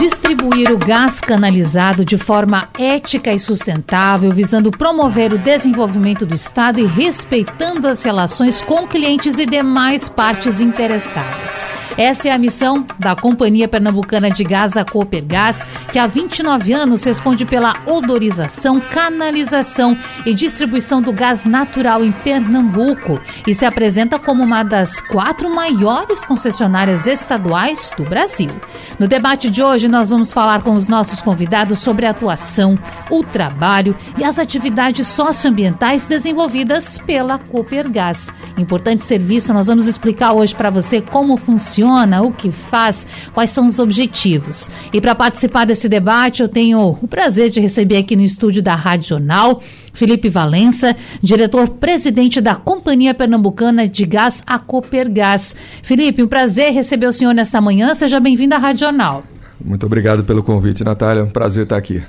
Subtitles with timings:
[0.00, 6.80] distribuir o gás canalizado de forma ética e sustentável, visando promover o desenvolvimento do Estado
[6.80, 11.81] e respeitando as relações com clientes e demais partes interessadas.
[11.96, 17.04] Essa é a missão da Companhia Pernambucana de Gás, a Coopergás, que há 29 anos
[17.04, 24.42] responde pela odorização, canalização e distribuição do gás natural em Pernambuco e se apresenta como
[24.42, 28.50] uma das quatro maiores concessionárias estaduais do Brasil.
[28.98, 32.78] No debate de hoje, nós vamos falar com os nossos convidados sobre a atuação,
[33.10, 38.30] o trabalho e as atividades socioambientais desenvolvidas pela Coopergás.
[38.56, 43.50] Importante serviço, nós vamos explicar hoje para você como funciona funciona, o que faz, quais
[43.50, 44.70] são os objetivos.
[44.92, 48.74] E para participar desse debate, eu tenho o prazer de receber aqui no estúdio da
[48.74, 49.60] Rádio Jornal
[49.92, 55.54] Felipe Valença, diretor-presidente da Companhia Pernambucana de Gás, a Copergás.
[55.82, 57.94] Felipe, um prazer receber o senhor nesta manhã.
[57.94, 59.24] Seja bem-vindo à Rádio Jornal.
[59.62, 61.24] Muito obrigado pelo convite, Natália.
[61.24, 62.02] Um prazer estar aqui.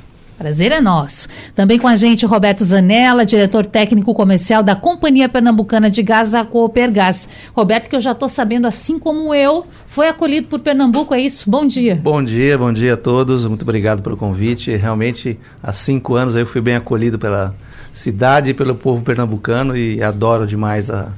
[0.43, 1.29] Prazer é nosso.
[1.55, 6.43] Também com a gente Roberto Zanella, diretor técnico comercial da Companhia Pernambucana de Gás, a
[6.43, 7.29] Coopergás.
[7.55, 11.49] Roberto, que eu já estou sabendo, assim como eu, foi acolhido por Pernambuco, é isso?
[11.49, 11.95] Bom dia.
[11.95, 13.45] Bom dia, bom dia a todos.
[13.45, 14.75] Muito obrigado pelo convite.
[14.75, 17.55] Realmente, há cinco anos eu fui bem acolhido pela
[17.93, 21.13] cidade e pelo povo pernambucano e adoro demais a,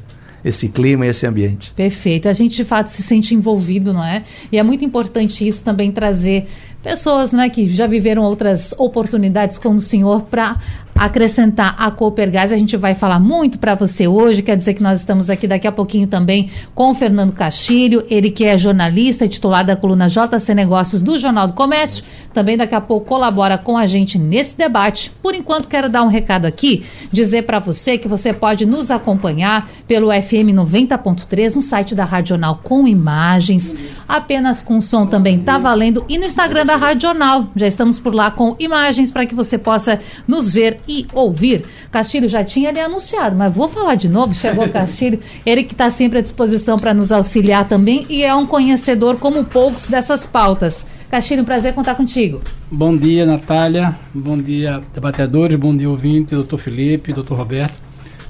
[0.46, 1.74] esse clima e esse ambiente.
[1.76, 2.30] Perfeito.
[2.30, 4.22] A gente de fato se sente envolvido, não é?
[4.52, 6.46] E é muito importante isso também trazer
[6.86, 10.56] pessoas né, que já viveram outras oportunidades como o senhor para
[10.96, 12.54] acrescentar a Coopergás.
[12.54, 14.42] A gente vai falar muito para você hoje.
[14.42, 18.32] Quer dizer que nós estamos aqui daqui a pouquinho também com o Fernando Castilho, ele
[18.32, 22.04] que é jornalista e titular da coluna JC Negócios do Jornal do Comércio.
[22.34, 25.12] Também daqui a pouco colabora com a gente nesse debate.
[25.22, 29.70] Por enquanto, quero dar um recado aqui, dizer para você que você pode nos acompanhar
[29.88, 33.76] pelo FM 90.3 no site da Radional com imagens,
[34.08, 37.48] apenas com som também tá valendo e no Instagram da Radional.
[37.56, 41.66] Já estamos por lá com imagens para que você possa nos ver e ouvir.
[41.92, 44.34] Castilho já tinha ali anunciado, mas vou falar de novo.
[44.34, 48.34] Chegou o Castilho, ele que está sempre à disposição para nos auxiliar também e é
[48.34, 50.86] um conhecedor como poucos dessas pautas.
[51.10, 52.42] Castilho, um prazer contar contigo.
[52.70, 53.96] Bom dia, Natália.
[54.14, 55.58] Bom dia, debatedores.
[55.58, 56.36] Bom dia, ouvinte.
[56.36, 57.76] Doutor Felipe, doutor Roberto.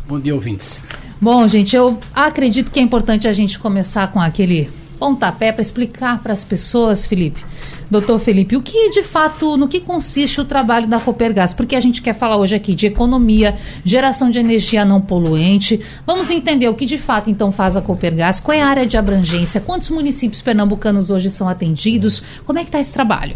[0.08, 0.84] Bom dia, ouvintes.
[1.20, 6.22] Bom, gente, eu acredito que é importante a gente começar com aquele pontapé para explicar
[6.22, 7.44] para as pessoas, Felipe,
[7.90, 11.54] doutor Felipe, o que de fato, no que consiste o trabalho da Copergás?
[11.54, 15.80] Porque a gente quer falar hoje aqui de economia, geração de energia não poluente.
[16.06, 18.98] Vamos entender o que de fato então faz a Copergás, qual é a área de
[18.98, 23.36] abrangência, quantos municípios pernambucanos hoje são atendidos, como é que está esse trabalho?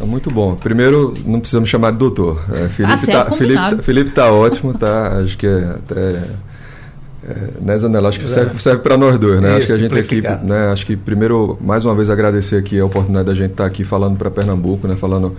[0.00, 0.56] É muito bom.
[0.56, 2.42] Primeiro, não precisamos chamar de doutor.
[2.52, 5.18] É, Felipe está ah, Felipe, Felipe tá ótimo, tá?
[5.18, 6.22] Acho que é até
[7.60, 8.08] né, Zanella?
[8.08, 9.48] Acho que serve, serve para nós dois, né?
[9.48, 10.68] Isso, acho que a gente aqui, né?
[10.72, 13.84] Acho que primeiro, mais uma vez, agradecer aqui a oportunidade da gente estar tá aqui
[13.84, 14.96] falando para Pernambuco, né?
[14.96, 15.36] Falando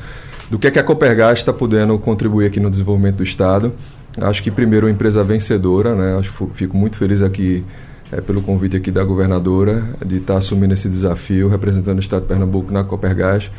[0.50, 3.74] do que, é que a Copergás está podendo contribuir aqui no desenvolvimento do Estado.
[4.20, 6.18] Acho que primeiro uma empresa vencedora, né?
[6.20, 7.64] Acho fico muito feliz aqui
[8.12, 12.24] é, pelo convite aqui da governadora de estar tá assumindo esse desafio, representando o Estado
[12.24, 13.50] de Pernambuco na Copergás.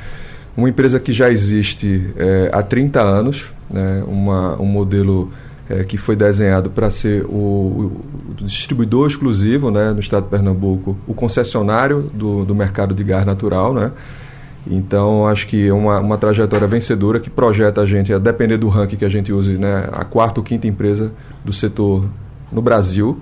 [0.54, 4.04] Uma empresa que já existe é, há 30 anos, né?
[4.06, 5.32] Uma, um modelo
[5.68, 7.92] é, que foi desenhado para ser o,
[8.30, 13.24] o, distribuidor exclusivo né, no estado de Pernambuco, o concessionário do, do mercado de gás
[13.24, 13.72] natural.
[13.72, 13.92] Né?
[14.66, 18.68] Então, acho que é uma, uma trajetória vencedora que projeta a gente, a depender do
[18.68, 21.12] ranking que a gente use, né, a quarta ou quinta empresa
[21.44, 22.04] do setor
[22.50, 23.18] no Brasil.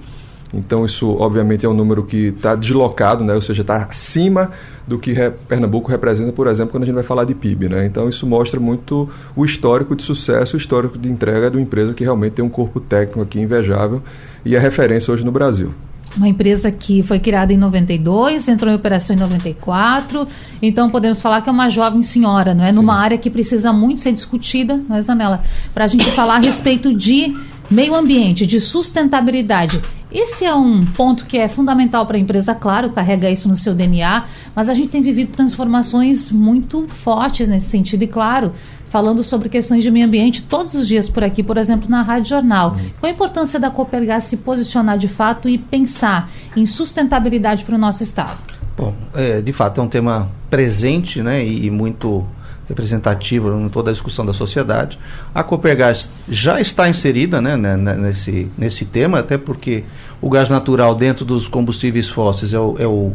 [0.52, 3.34] Então, isso, obviamente, é um número que está deslocado, né?
[3.34, 4.50] ou seja, está acima
[4.86, 7.68] do que re Pernambuco representa, por exemplo, quando a gente vai falar de PIB.
[7.68, 7.86] Né?
[7.86, 11.94] Então, isso mostra muito o histórico de sucesso, o histórico de entrega de uma empresa
[11.94, 14.02] que realmente tem um corpo técnico aqui invejável
[14.44, 15.72] e é referência hoje no Brasil.
[16.16, 20.26] Uma empresa que foi criada em 92, entrou em operação em 94,
[20.60, 22.70] então podemos falar que é uma jovem senhora, não é?
[22.70, 22.74] Sim.
[22.74, 25.40] Numa área que precisa muito ser discutida, não é, Zanella?
[25.72, 27.36] Para a gente falar a respeito de
[27.70, 29.80] meio ambiente, de sustentabilidade.
[30.12, 33.74] Esse é um ponto que é fundamental para a empresa, claro, carrega isso no seu
[33.74, 34.24] DNA,
[34.54, 38.52] mas a gente tem vivido transformações muito fortes nesse sentido, e claro,
[38.86, 42.30] falando sobre questões de meio ambiente todos os dias por aqui, por exemplo, na Rádio
[42.30, 42.72] Jornal.
[42.72, 42.90] Uhum.
[42.98, 47.78] Qual a importância da Copergás se posicionar de fato e pensar em sustentabilidade para o
[47.78, 48.38] nosso Estado?
[48.76, 52.26] Bom, é, de fato é um tema presente né, e, e muito
[52.70, 54.98] representativa em toda a discussão da sociedade.
[55.34, 59.84] A Copergás já está inserida né, né, né, nesse, nesse tema, até porque
[60.22, 63.12] o gás natural dentro dos combustíveis fósseis é o, é o,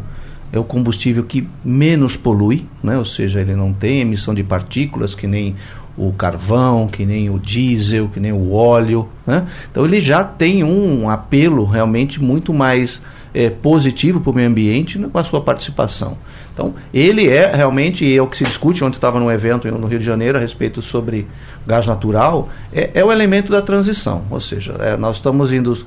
[0.52, 2.98] é o combustível que menos polui, né?
[2.98, 5.56] ou seja, ele não tem emissão de partículas que nem
[5.98, 9.08] o carvão, que nem o diesel, que nem o óleo.
[9.26, 9.48] Né?
[9.72, 13.02] Então ele já tem um apelo realmente muito mais
[13.36, 16.18] é, positivo para o meio ambiente com a sua participação.
[16.54, 20.00] Então, ele é realmente, é o que se discute, ontem estava num evento no Rio
[20.00, 21.28] de Janeiro a respeito sobre
[21.68, 24.24] gás natural, é, é o elemento da transição.
[24.32, 25.86] Ou seja, é, nós estamos indo,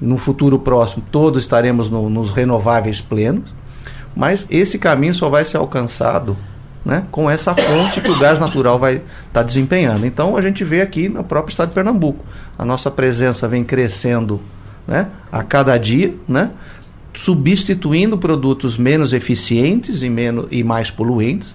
[0.00, 3.52] no futuro próximo, todos estaremos no, nos renováveis plenos,
[4.14, 6.36] mas esse caminho só vai ser alcançado
[6.84, 10.06] né, com essa fonte que o gás natural vai estar tá desempenhando.
[10.06, 12.24] Então, a gente vê aqui no próprio estado de Pernambuco.
[12.56, 14.40] A nossa presença vem crescendo
[14.86, 16.50] né, a cada dia, né?
[17.16, 21.54] Substituindo produtos menos eficientes e, menos, e mais poluentes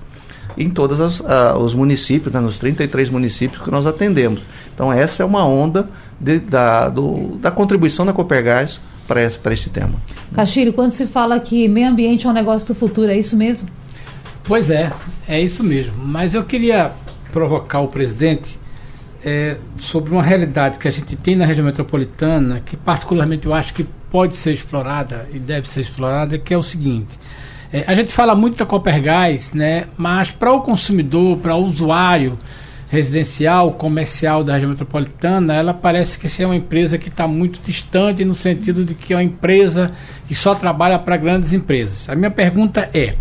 [0.57, 4.41] em todos uh, os municípios, né, nos 33 municípios que nós atendemos.
[4.73, 9.69] Então, essa é uma onda de, da, do, da contribuição da Copergás para esse, esse
[9.69, 9.93] tema.
[10.33, 13.69] Castilho, quando se fala que meio ambiente é um negócio do futuro, é isso mesmo?
[14.43, 14.91] Pois é,
[15.27, 15.93] é isso mesmo.
[15.97, 16.91] Mas eu queria
[17.31, 18.59] provocar o presidente
[19.23, 23.73] é, sobre uma realidade que a gente tem na região metropolitana, que particularmente eu acho
[23.73, 27.17] que pode ser explorada e deve ser explorada, que é o seguinte.
[27.73, 32.37] É, a gente fala muito da Copergás, né, mas para o consumidor, para o usuário
[32.91, 38.25] residencial, comercial da região metropolitana, ela parece que é uma empresa que está muito distante
[38.25, 39.93] no sentido de que é uma empresa
[40.27, 42.09] que só trabalha para grandes empresas.
[42.09, 43.15] A minha pergunta é,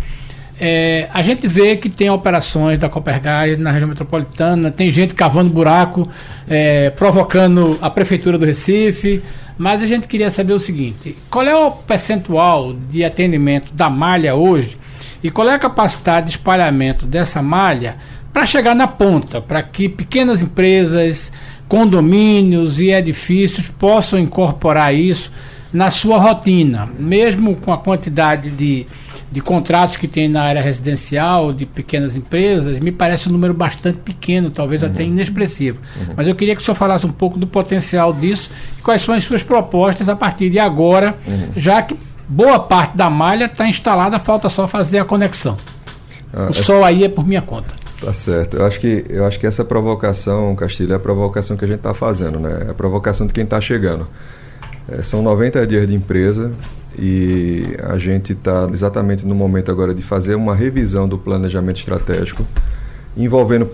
[0.63, 5.49] é, a gente vê que tem operações da Copergás na região metropolitana, tem gente cavando
[5.49, 6.07] buraco,
[6.47, 9.23] é, provocando a prefeitura do Recife,
[9.57, 14.35] mas a gente queria saber o seguinte: qual é o percentual de atendimento da malha
[14.35, 14.77] hoje
[15.23, 17.95] e qual é a capacidade de espalhamento dessa malha
[18.31, 21.31] para chegar na ponta, para que pequenas empresas,
[21.67, 25.31] condomínios e edifícios possam incorporar isso
[25.73, 28.85] na sua rotina, mesmo com a quantidade de
[29.31, 33.99] de contratos que tem na área residencial, de pequenas empresas, me parece um número bastante
[33.99, 34.89] pequeno, talvez uhum.
[34.89, 35.79] até inexpressivo.
[35.95, 36.13] Uhum.
[36.17, 39.15] Mas eu queria que o senhor falasse um pouco do potencial disso e quais são
[39.15, 41.49] as suas propostas a partir de agora, uhum.
[41.55, 41.95] já que
[42.27, 45.57] boa parte da malha está instalada, falta só fazer a conexão.
[46.33, 47.73] Ah, o sol aí é por minha conta.
[48.03, 48.57] Tá certo.
[48.57, 51.77] Eu acho que, eu acho que essa provocação, Castilho, é a provocação que a gente
[51.77, 52.65] está fazendo, né?
[52.67, 54.07] É a provocação de quem está chegando.
[54.89, 56.51] É, são 90 dias de empresa,
[56.97, 62.45] e a gente está exatamente no momento agora de fazer uma revisão do planejamento estratégico,
[63.15, 63.69] envolvendo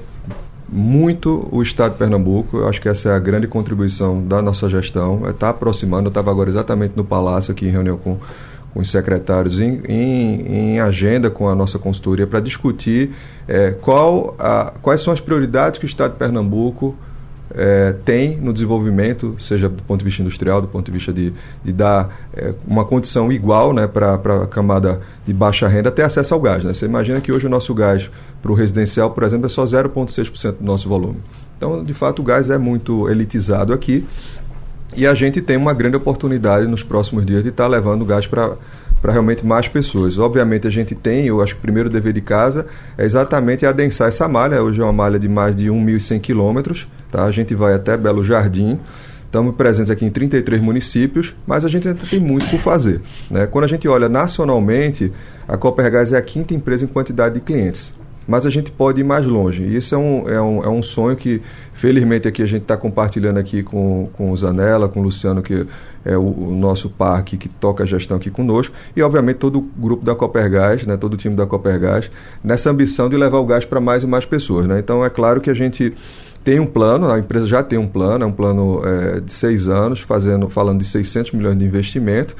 [0.69, 2.57] muito o Estado de Pernambuco.
[2.57, 6.07] Eu acho que essa é a grande contribuição da nossa gestão, está é aproximando.
[6.07, 8.17] Eu estava agora exatamente no Palácio, aqui em reunião com,
[8.73, 10.41] com os secretários, em, em,
[10.75, 13.11] em agenda com a nossa consultoria, para discutir
[13.47, 16.95] é, qual a, quais são as prioridades que o Estado de Pernambuco
[17.55, 21.33] é, tem no desenvolvimento, seja do ponto de vista industrial, do ponto de vista de,
[21.63, 26.33] de dar é, uma condição igual né, para a camada de baixa renda ter acesso
[26.33, 26.63] ao gás.
[26.63, 26.73] Né?
[26.73, 28.09] Você imagina que hoje o nosso gás
[28.41, 31.17] para o residencial, por exemplo, é só 0,6% do nosso volume.
[31.57, 34.05] Então, de fato, o gás é muito elitizado aqui
[34.95, 38.05] e a gente tem uma grande oportunidade nos próximos dias de estar tá levando o
[38.05, 38.55] gás para
[39.01, 40.17] para realmente mais pessoas.
[40.17, 42.65] Obviamente a gente tem, eu acho que o primeiro dever de casa
[42.97, 44.61] é exatamente adensar essa malha.
[44.61, 47.23] Hoje é uma malha de mais de 1.100 quilômetros, tá?
[47.25, 48.79] A gente vai até Belo Jardim.
[49.25, 53.01] Estamos presentes aqui em 33 municípios, mas a gente ainda tem muito por fazer.
[53.29, 53.45] Né?
[53.45, 55.11] Quando a gente olha nacionalmente,
[55.47, 57.93] a Copergás é a quinta empresa em quantidade de clientes.
[58.25, 59.63] Mas a gente pode ir mais longe.
[59.63, 61.41] E isso é um, é um, é um sonho que,
[61.73, 65.65] felizmente, aqui a gente está compartilhando aqui com, com o Zanella, com o Luciano, que
[66.07, 69.61] é o, o, nosso parque que toca a gestão aqui conosco, e obviamente todo o
[69.61, 72.09] grupo da Copergás, né, todo o time da Copergás,
[72.41, 74.65] nessa ambição de levar o gás para mais e mais pessoas.
[74.65, 74.79] Né?
[74.79, 75.93] Então é claro que a gente
[76.47, 79.67] tem um plano, a empresa já tem um plano, é um plano é, de seis
[79.67, 82.37] anos, fazendo, falando de 600 milhões de investimento.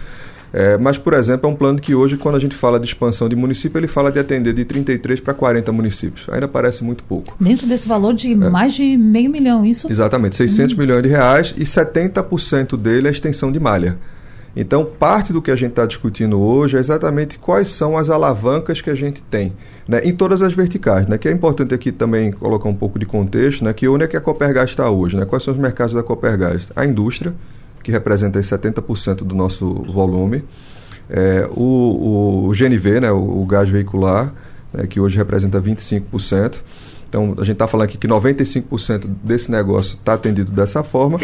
[0.54, 3.28] É, mas, por exemplo, é um plano que hoje, quando a gente fala de expansão
[3.28, 6.26] de município, ele fala de atender de 33 para 40 municípios.
[6.30, 7.36] Ainda parece muito pouco.
[7.38, 8.36] Dentro desse valor de é.
[8.36, 9.92] mais de meio milhão, isso?
[9.92, 10.78] Exatamente, 600 hum.
[10.78, 13.98] milhões de reais e 70% dele é extensão de malha.
[14.60, 18.82] Então, parte do que a gente está discutindo hoje é exatamente quais são as alavancas
[18.82, 19.54] que a gente tem
[19.88, 21.06] né, em todas as verticais.
[21.06, 24.08] Né, que é importante aqui também colocar um pouco de contexto, né, que onde é
[24.08, 25.16] que a Copergás está hoje?
[25.16, 26.72] Né, quais são os mercados da Copergás?
[26.76, 27.36] A indústria,
[27.84, 30.44] que representa 70% do nosso volume.
[31.08, 34.34] É, o, o, GNV, né, o, o gás veicular,
[34.74, 36.58] né, que hoje representa 25%.
[37.08, 41.20] Então, a gente está falando aqui que 95% desse negócio está atendido dessa forma.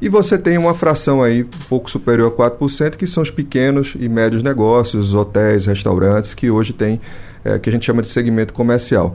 [0.00, 3.94] E você tem uma fração aí um pouco superior a 4%, que são os pequenos
[3.98, 7.00] e médios negócios, hotéis, restaurantes, que hoje tem,
[7.44, 9.14] é, que a gente chama de segmento comercial.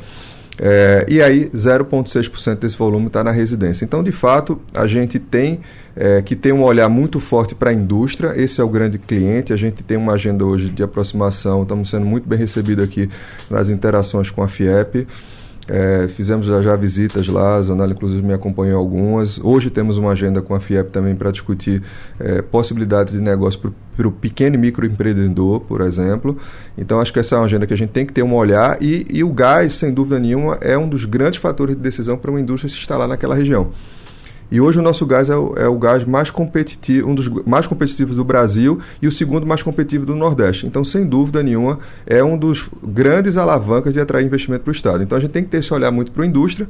[0.59, 3.83] É, e aí, 0,6% desse volume está na residência.
[3.83, 5.61] Então, de fato, a gente tem
[5.95, 8.33] é, que ter um olhar muito forte para a indústria.
[8.35, 9.53] Esse é o grande cliente.
[9.53, 11.63] A gente tem uma agenda hoje de aproximação.
[11.63, 13.09] Estamos sendo muito bem recebidos aqui
[13.49, 15.07] nas interações com a FIEP.
[15.73, 19.39] É, fizemos já, já, visitas lá, a Zanella inclusive me acompanhou algumas.
[19.41, 21.81] Hoje temos uma agenda com a FIEP também para discutir
[22.19, 26.37] é, possibilidades de negócio para o pequeno e microempreendedor, por exemplo.
[26.77, 28.83] Então acho que essa é uma agenda que a gente tem que ter um olhar
[28.83, 32.29] e, e o gás, sem dúvida nenhuma, é um dos grandes fatores de decisão para
[32.29, 33.71] uma indústria se instalar naquela região.
[34.51, 37.65] E hoje o nosso gás é o, é o, gás mais competitivo, um dos mais
[37.65, 40.67] competitivos do Brasil e o segundo mais competitivo do Nordeste.
[40.67, 45.03] Então, sem dúvida nenhuma, é um dos grandes alavancas de atrair investimento para o Estado.
[45.03, 46.67] Então, a gente tem que ter esse olhar muito para a indústria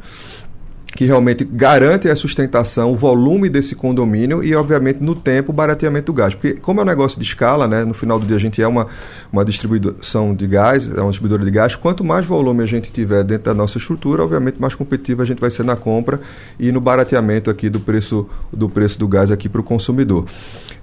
[0.95, 6.07] que realmente garante a sustentação, o volume desse condomínio e, obviamente, no tempo, o barateamento
[6.07, 6.33] do gás.
[6.33, 8.67] Porque, como é um negócio de escala, né, no final do dia a gente é
[8.67, 8.88] uma,
[9.31, 13.24] uma distribuição de gás, é uma distribuidora de gás, quanto mais volume a gente tiver
[13.24, 16.19] dentro da nossa estrutura, obviamente, mais competitivo a gente vai ser na compra
[16.60, 20.25] e no barateamento aqui do preço do, preço do gás aqui para o consumidor.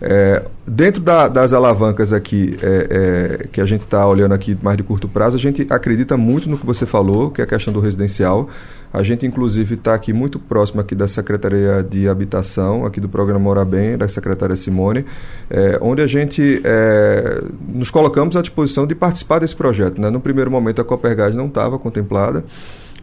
[0.01, 4.77] É, dentro da, das alavancas aqui, é, é, que a gente está olhando aqui mais
[4.77, 7.73] de curto prazo, a gente acredita muito no que você falou, que é a questão
[7.73, 8.49] do residencial.
[8.93, 13.41] A gente, inclusive, está aqui muito próximo aqui da Secretaria de Habitação, aqui do programa
[13.41, 15.05] Mora Bem, da secretária Simone,
[15.51, 20.01] é, onde a gente é, nos colocamos à disposição de participar desse projeto.
[20.01, 20.09] Né?
[20.09, 22.45] No primeiro momento, a Copergás não estava contemplada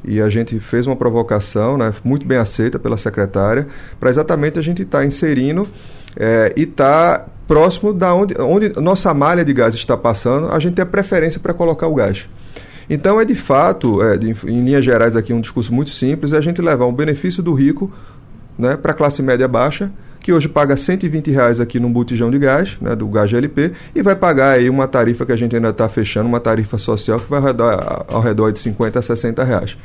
[0.07, 3.67] e a gente fez uma provocação, né, muito bem aceita pela secretária,
[3.99, 5.67] para exatamente a gente estar tá inserindo
[6.15, 10.59] é, e estar tá próximo da onde, onde nossa malha de gás está passando, a
[10.59, 12.27] gente tem a preferência para colocar o gás.
[12.89, 16.37] Então, é de fato, é, de, em linhas gerais, aqui um discurso muito simples: é
[16.37, 17.91] a gente levar um benefício do rico
[18.57, 22.39] né, para a classe média baixa, que hoje paga 120 reais aqui num botijão de
[22.39, 25.69] gás, né, do gás GLP, e vai pagar aí uma tarifa que a gente ainda
[25.69, 29.77] está fechando, uma tarifa social que vai rodar ao redor de 50 a 60 reais.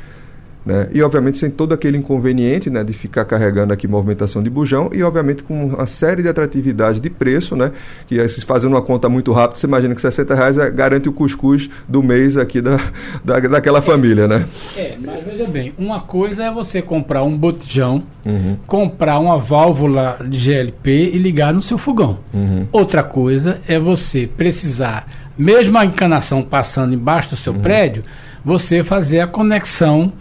[0.65, 0.87] Né?
[0.93, 5.01] E, obviamente, sem todo aquele inconveniente né, de ficar carregando aqui movimentação de bujão e,
[5.01, 7.71] obviamente, com uma série de atratividades de preço, né?
[8.05, 11.69] que fazendo uma conta muito rápida, você imagina que 60 reais é, garante o cuscuz
[11.87, 12.79] do mês aqui da,
[13.25, 14.27] da, daquela família.
[14.27, 14.45] Né?
[14.77, 18.55] É, mas veja bem, uma coisa é você comprar um botijão, uhum.
[18.67, 22.19] comprar uma válvula de GLP e ligar no seu fogão.
[22.31, 22.67] Uhum.
[22.71, 27.61] Outra coisa é você precisar, mesmo a encanação passando embaixo do seu uhum.
[27.61, 28.03] prédio,
[28.45, 30.13] você fazer a conexão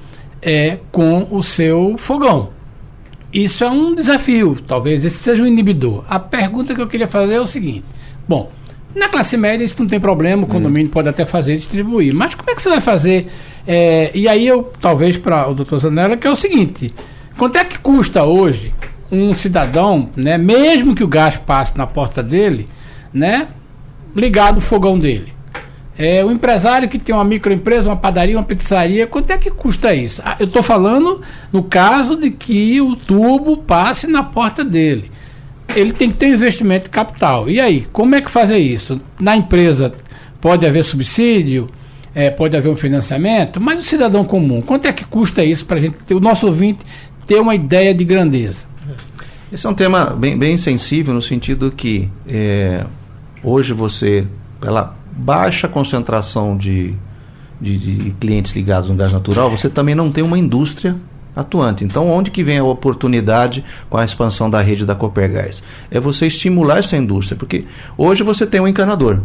[0.43, 2.51] é com o seu fogão.
[3.33, 6.05] Isso é um desafio, talvez esse seja um inibidor.
[6.09, 7.85] A pergunta que eu queria fazer é o seguinte:
[8.29, 8.51] bom,
[8.95, 10.53] na classe média isso não tem problema, o uhum.
[10.53, 10.93] condomínio hum.
[10.93, 13.29] pode até fazer distribuir, mas como é que você vai fazer?
[13.67, 16.93] É, e aí eu, talvez para o doutor Zanella, que é o seguinte:
[17.39, 18.75] quanto é que custa hoje
[19.13, 22.69] um cidadão, né, mesmo que o gás passe na porta dele,
[23.13, 23.49] né,
[24.15, 25.33] ligado o fogão dele?
[25.99, 29.95] É, o empresário que tem uma microempresa, uma padaria, uma pizzaria, quanto é que custa
[29.95, 30.23] isso?
[30.25, 31.21] Ah, eu estou falando
[31.53, 35.11] no caso de que o tubo passe na porta dele.
[35.77, 37.51] Ele tem que ter um investimento de capital.
[37.51, 39.01] E aí, como é que fazer isso?
[39.21, 39.93] Na empresa
[40.41, 41.69] pode haver subsídio,
[42.15, 45.77] é, pode haver um financiamento, mas o cidadão comum, quanto é que custa isso para
[45.77, 46.81] a gente ter, o nosso ouvinte
[47.27, 48.71] ter uma ideia de grandeza?
[49.53, 52.85] Esse é um tema bem, bem sensível no sentido que é,
[53.43, 54.25] hoje você,
[54.61, 56.95] pela baixa concentração de,
[57.61, 60.97] de, de, clientes ligados no gás natural, você também não tem uma indústria
[61.35, 61.85] atuante.
[61.85, 65.63] Então, onde que vem a oportunidade com a expansão da rede da Copergás?
[65.91, 67.65] É você estimular essa indústria, porque
[67.97, 69.21] hoje você tem um encanador.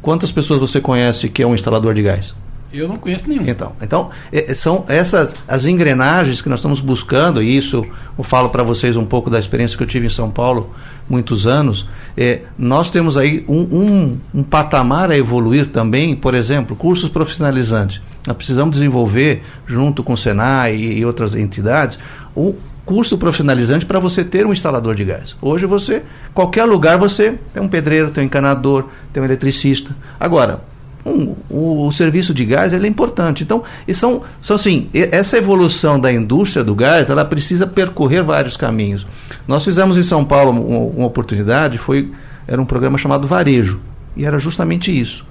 [0.00, 2.34] Quantas pessoas você conhece que é um instalador de gás?
[2.72, 3.46] Eu não conheço nenhum.
[3.46, 7.86] Então, então é, são essas as engrenagens que nós estamos buscando, e isso
[8.16, 10.74] eu falo para vocês um pouco da experiência que eu tive em São Paulo
[11.08, 11.86] muitos anos.
[12.16, 18.00] É, nós temos aí um, um, um patamar a evoluir também, por exemplo, cursos profissionalizantes.
[18.26, 21.98] Nós precisamos desenvolver, junto com o Senai e, e outras entidades,
[22.34, 25.36] o curso profissionalizante para você ter um instalador de gás.
[25.40, 26.02] Hoje você,
[26.34, 29.94] qualquer lugar você tem um pedreiro, tem um encanador, tem um eletricista.
[30.18, 30.62] Agora,
[31.04, 33.42] um, o, o, serviço de gás é importante.
[33.42, 39.06] Então, são, são assim, essa evolução da indústria do gás, ela precisa percorrer vários caminhos.
[39.46, 42.10] Nós fizemos em São Paulo uma, uma oportunidade, foi
[42.46, 43.80] era um programa chamado Varejo,
[44.16, 45.24] e era justamente isso.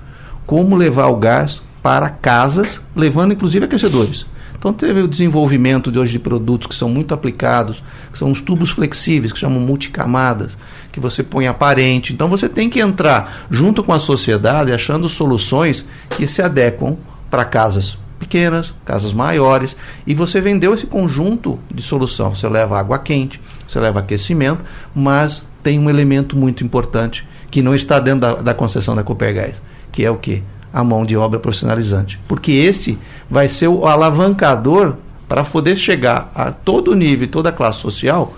[0.46, 4.26] Como levar o gás para casas, levando inclusive aquecedores.
[4.58, 8.42] Então teve o desenvolvimento de hoje de produtos que são muito aplicados, que são os
[8.42, 10.56] tubos flexíveis, que chamam multicamadas,
[10.92, 12.14] que você põe aparente.
[12.14, 16.98] Então você tem que entrar junto com a sociedade achando soluções que se adequam
[17.30, 22.36] para casas pequenas, casas maiores, e você vendeu esse conjunto de solução.
[22.36, 24.62] Você leva água quente, você leva aquecimento,
[24.94, 29.62] mas tem um elemento muito importante que não está dentro da, da concessão da Copergás,
[29.92, 30.44] que é o que?
[30.74, 32.98] a mão de obra profissionalizante, porque esse
[33.30, 34.96] vai ser o alavancador
[35.28, 38.34] para poder chegar a todo nível, toda a classe social,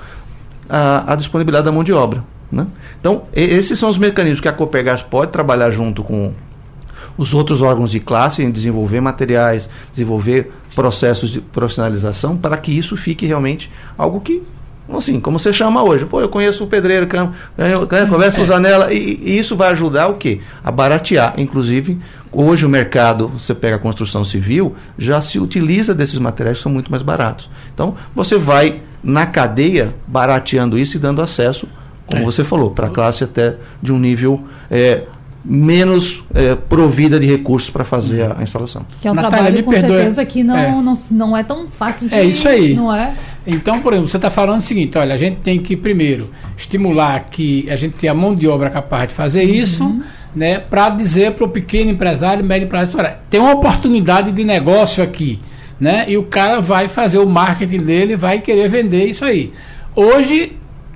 [0.69, 2.23] a, a disponibilidade da mão de obra.
[2.53, 2.67] Né?
[2.99, 6.33] Então, esses são os mecanismos que a Copergás pode trabalhar junto com
[7.17, 12.95] os outros órgãos de classe em desenvolver materiais, desenvolver processos de profissionalização para que isso
[12.95, 14.43] fique realmente algo que
[14.95, 17.07] assim, como você chama hoje, pô, eu conheço o pedreiro,
[18.09, 18.43] conversa é.
[18.45, 20.41] Zanella, e, e, isso vai ajudar o quê?
[20.63, 21.33] A baratear.
[21.37, 21.97] Inclusive,
[22.31, 26.71] hoje o mercado, você pega a construção civil, já se utiliza desses materiais que são
[26.71, 27.49] muito mais baratos.
[27.73, 31.67] Então, você vai na cadeia barateando isso e dando acesso,
[32.13, 32.25] como é.
[32.25, 35.03] você falou, para a classe até de um nível é,
[35.43, 38.85] menos é, provida de recursos para fazer a, a, instalação.
[39.01, 39.91] Que é um Natália, trabalho com perdoe.
[39.91, 40.71] certeza que não é.
[40.71, 42.73] Não, não é tão fácil de É isso aí.
[42.73, 43.13] Não é?
[43.45, 47.25] Então, por exemplo, você está falando o seguinte, olha, a gente tem que primeiro estimular
[47.29, 49.53] que a gente tenha a mão de obra capaz de fazer uhum.
[49.53, 50.01] isso,
[50.33, 55.03] né, para dizer para o pequeno empresário, médio empresário, olha, tem uma oportunidade de negócio
[55.03, 55.39] aqui,
[55.79, 56.05] né?
[56.07, 59.51] E o cara vai fazer o marketing dele, vai querer vender isso aí.
[59.95, 60.53] Hoje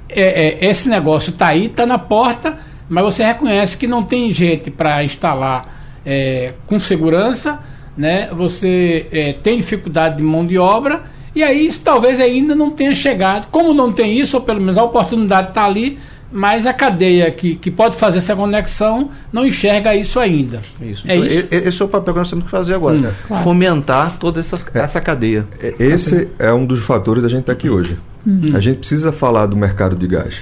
[0.10, 2.58] é, é, esse negócio está aí, está na porta
[2.90, 7.60] mas você reconhece que não tem gente para instalar é, com segurança,
[7.98, 8.30] né?
[8.32, 11.04] você é, tem dificuldade de mão de obra,
[11.36, 13.48] e aí talvez ainda não tenha chegado.
[13.52, 16.00] Como não tem isso, ou pelo menos a oportunidade está ali,
[16.32, 20.62] mas a cadeia que, que pode fazer essa conexão não enxerga isso ainda.
[20.82, 21.04] Isso.
[21.08, 21.48] É então, isso?
[21.50, 22.98] Esse é o papel que nós temos que fazer agora.
[22.98, 23.44] Hum, claro.
[23.44, 24.80] Fomentar toda essa, é.
[24.80, 25.48] essa cadeia.
[25.80, 27.98] Esse é um dos fatores da gente estar aqui hoje.
[28.26, 28.52] Hum.
[28.54, 30.36] A gente precisa falar do mercado de gás.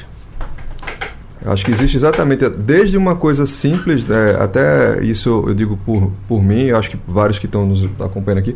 [1.46, 6.42] Acho que existe exatamente, desde uma coisa simples, né, até isso eu digo por, por
[6.42, 8.56] mim, eu acho que vários que estão nos acompanhando aqui,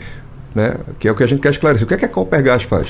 [0.55, 1.85] né, que é o que a gente quer esclarecer.
[1.85, 2.87] O que é que a Copergás faz?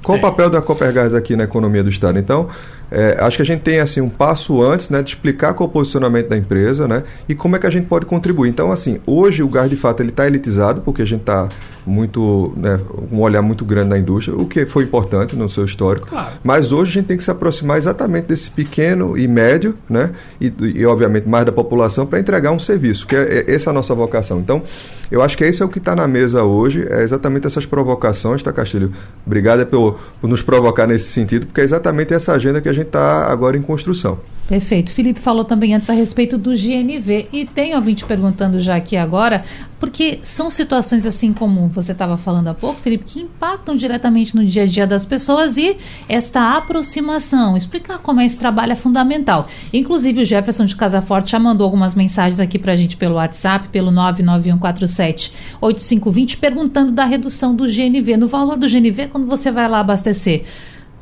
[0.00, 0.18] Qual é.
[0.18, 2.20] o papel da Copergás aqui na economia do Estado?
[2.20, 2.48] Então,
[2.90, 5.70] é, acho que a gente tem assim um passo antes né, de explicar qual é
[5.70, 8.48] o posicionamento da empresa né, e como é que a gente pode contribuir.
[8.48, 11.48] Então, assim, hoje o gás de fato está elitizado porque a gente está
[11.86, 12.78] muito né,
[13.10, 16.08] um olhar muito grande na indústria, o que foi importante no seu histórico.
[16.08, 16.32] Claro.
[16.42, 20.52] Mas hoje a gente tem que se aproximar exatamente desse pequeno e médio, né, e,
[20.60, 23.74] e obviamente mais da população para entregar um serviço, que é, é, essa é a
[23.74, 24.40] nossa vocação.
[24.40, 24.62] Então,
[25.10, 28.42] eu acho que esse é o que está na mesa hoje, é exatamente essas provocações,
[28.42, 28.92] tá, Castilho?
[29.26, 32.79] Obrigado por, por nos provocar nesse sentido, porque é exatamente essa agenda que a gente
[32.82, 34.18] está agora em construção.
[34.50, 34.90] Perfeito.
[34.90, 37.28] Felipe falou também antes a respeito do GNV.
[37.32, 39.44] E tem ouvinte perguntando já aqui agora,
[39.78, 44.44] porque são situações assim como você estava falando há pouco, Felipe, que impactam diretamente no
[44.44, 45.76] dia a dia das pessoas e
[46.08, 49.46] esta aproximação, explicar como é esse trabalho é fundamental.
[49.72, 53.14] Inclusive, o Jefferson de Casa Forte já mandou algumas mensagens aqui para a gente pelo
[53.14, 59.68] WhatsApp, pelo 991478520, perguntando da redução do GNV, no valor do GNV quando você vai
[59.68, 60.44] lá abastecer.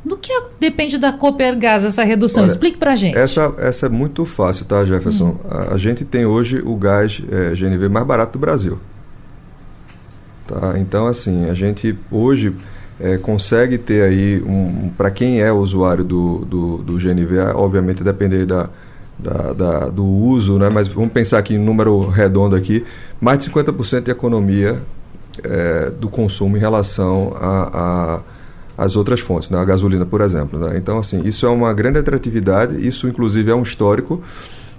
[0.03, 2.43] Do que depende da Copergás essa redução?
[2.43, 3.17] Olha, Explique para a gente.
[3.17, 5.31] Essa, essa é muito fácil, tá, Jefferson?
[5.31, 5.37] Hum.
[5.49, 8.79] A, a, gente tem hoje o gás é, GNV mais barato do Brasil.
[10.47, 10.79] Tá?
[10.79, 12.55] Então, assim, a gente hoje
[12.99, 18.45] é, consegue ter aí, um, para quem é usuário do, do, do GNV, obviamente depender
[18.45, 18.69] da,
[19.17, 20.69] da, da, do uso, né?
[20.69, 22.85] mas vamos pensar aqui em número redondo aqui,
[23.19, 24.81] mais de 50% de economia
[25.43, 28.19] é, do consumo em relação a, a
[28.79, 29.59] as outras fontes, né?
[29.59, 30.57] a gasolina, por exemplo.
[30.57, 30.77] Né?
[30.77, 34.23] Então, assim, isso é uma grande atratividade, isso inclusive é um histórico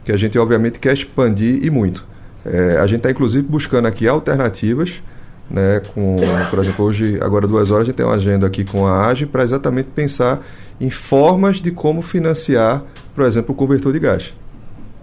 [0.03, 2.07] que a gente obviamente quer expandir e muito.
[2.45, 5.03] É, a gente está inclusive buscando aqui alternativas,
[5.51, 6.17] né, com,
[6.49, 9.27] por exemplo, hoje, agora duas horas, a gente tem uma agenda aqui com a AGE
[9.27, 10.41] para exatamente pensar
[10.81, 12.83] em formas de como financiar,
[13.15, 14.33] por exemplo, o convertor de gás.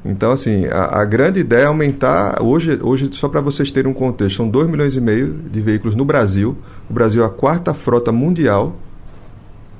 [0.03, 2.41] Então, assim, a, a grande ideia é aumentar.
[2.41, 5.95] Hoje, hoje só para vocês terem um contexto, são 2 milhões e meio de veículos
[5.95, 6.57] no Brasil.
[6.89, 8.75] O Brasil é a quarta frota mundial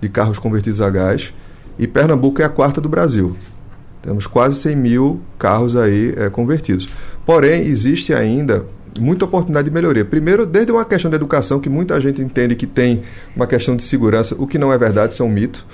[0.02, 1.34] de carros convertidos a gás
[1.78, 3.36] e Pernambuco é a quarta do Brasil.
[4.02, 6.88] Temos quase 100 mil carros aí é, convertidos.
[7.26, 8.66] Porém, existe ainda
[9.00, 10.06] muita oportunidade de melhoria.
[10.06, 13.04] Primeiro, desde uma questão de educação, que muita gente entende que tem
[13.36, 15.66] uma questão de segurança, o que não é verdade, isso é um mito.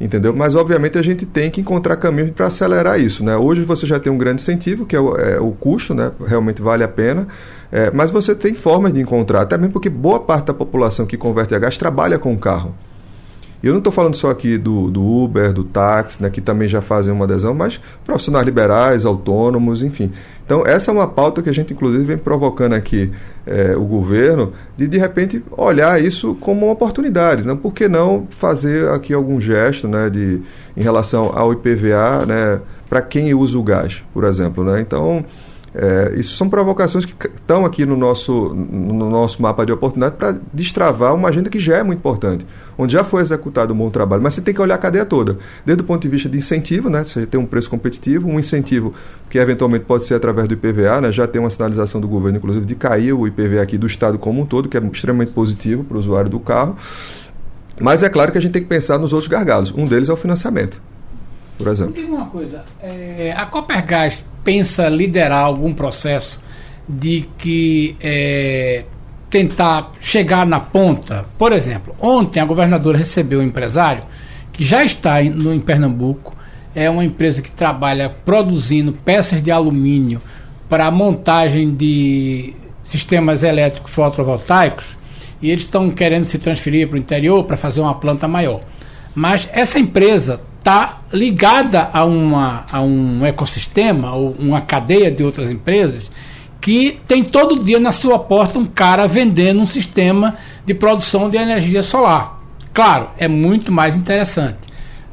[0.00, 0.32] Entendeu?
[0.32, 3.24] Mas, obviamente, a gente tem que encontrar caminhos para acelerar isso.
[3.24, 3.36] Né?
[3.36, 6.12] Hoje você já tem um grande incentivo, que é o, é, o custo, né?
[6.24, 7.26] realmente vale a pena.
[7.70, 11.16] É, mas você tem formas de encontrar, até mesmo porque boa parte da população que
[11.16, 12.74] converte a gás trabalha com o carro.
[13.62, 16.80] Eu não estou falando só aqui do, do Uber, do táxi, né, que também já
[16.80, 20.12] fazem uma adesão, mas profissionais liberais, autônomos, enfim.
[20.44, 23.10] Então, essa é uma pauta que a gente, inclusive, vem provocando aqui
[23.44, 27.42] é, o governo, de, de repente, olhar isso como uma oportunidade.
[27.42, 27.58] Né?
[27.60, 30.40] Por que não fazer aqui algum gesto né, de,
[30.76, 34.64] em relação ao IPVA né, para quem usa o gás, por exemplo?
[34.64, 34.80] Né?
[34.80, 35.24] Então,
[35.74, 40.38] É, isso são provocações que estão aqui no nosso, no nosso mapa de oportunidade para
[40.52, 44.22] destravar uma agenda que já é muito importante, onde já foi executado um bom trabalho,
[44.22, 46.88] mas você tem que olhar a cadeia toda, desde o ponto de vista de incentivo,
[46.88, 48.94] né, você tem um preço competitivo, um incentivo
[49.28, 52.64] que eventualmente pode ser através do IPVA, né, já tem uma sinalização do governo, inclusive,
[52.64, 55.96] de cair o IPVA aqui do Estado como um todo, que é extremamente positivo para
[55.96, 56.76] o usuário do carro,
[57.80, 60.12] mas é claro que a gente tem que pensar nos outros gargalos, um deles é
[60.12, 60.80] o financiamento
[61.58, 61.94] por exemplo.
[61.94, 66.40] Me diga uma coisa, é, a Copergás pensa liderar algum processo
[66.88, 68.84] de que é,
[69.28, 71.26] tentar chegar na ponta?
[71.36, 74.04] Por exemplo, ontem a governadora recebeu um empresário
[74.52, 76.34] que já está em, no, em Pernambuco,
[76.74, 80.20] é uma empresa que trabalha produzindo peças de alumínio
[80.68, 84.96] para montagem de sistemas elétricos fotovoltaicos
[85.40, 88.60] e eles estão querendo se transferir para o interior para fazer uma planta maior.
[89.14, 95.50] Mas essa empresa está ligada a, uma, a um ecossistema ou uma cadeia de outras
[95.50, 96.10] empresas
[96.60, 101.38] que tem todo dia na sua porta um cara vendendo um sistema de produção de
[101.38, 102.42] energia solar.
[102.74, 104.58] Claro, é muito mais interessante.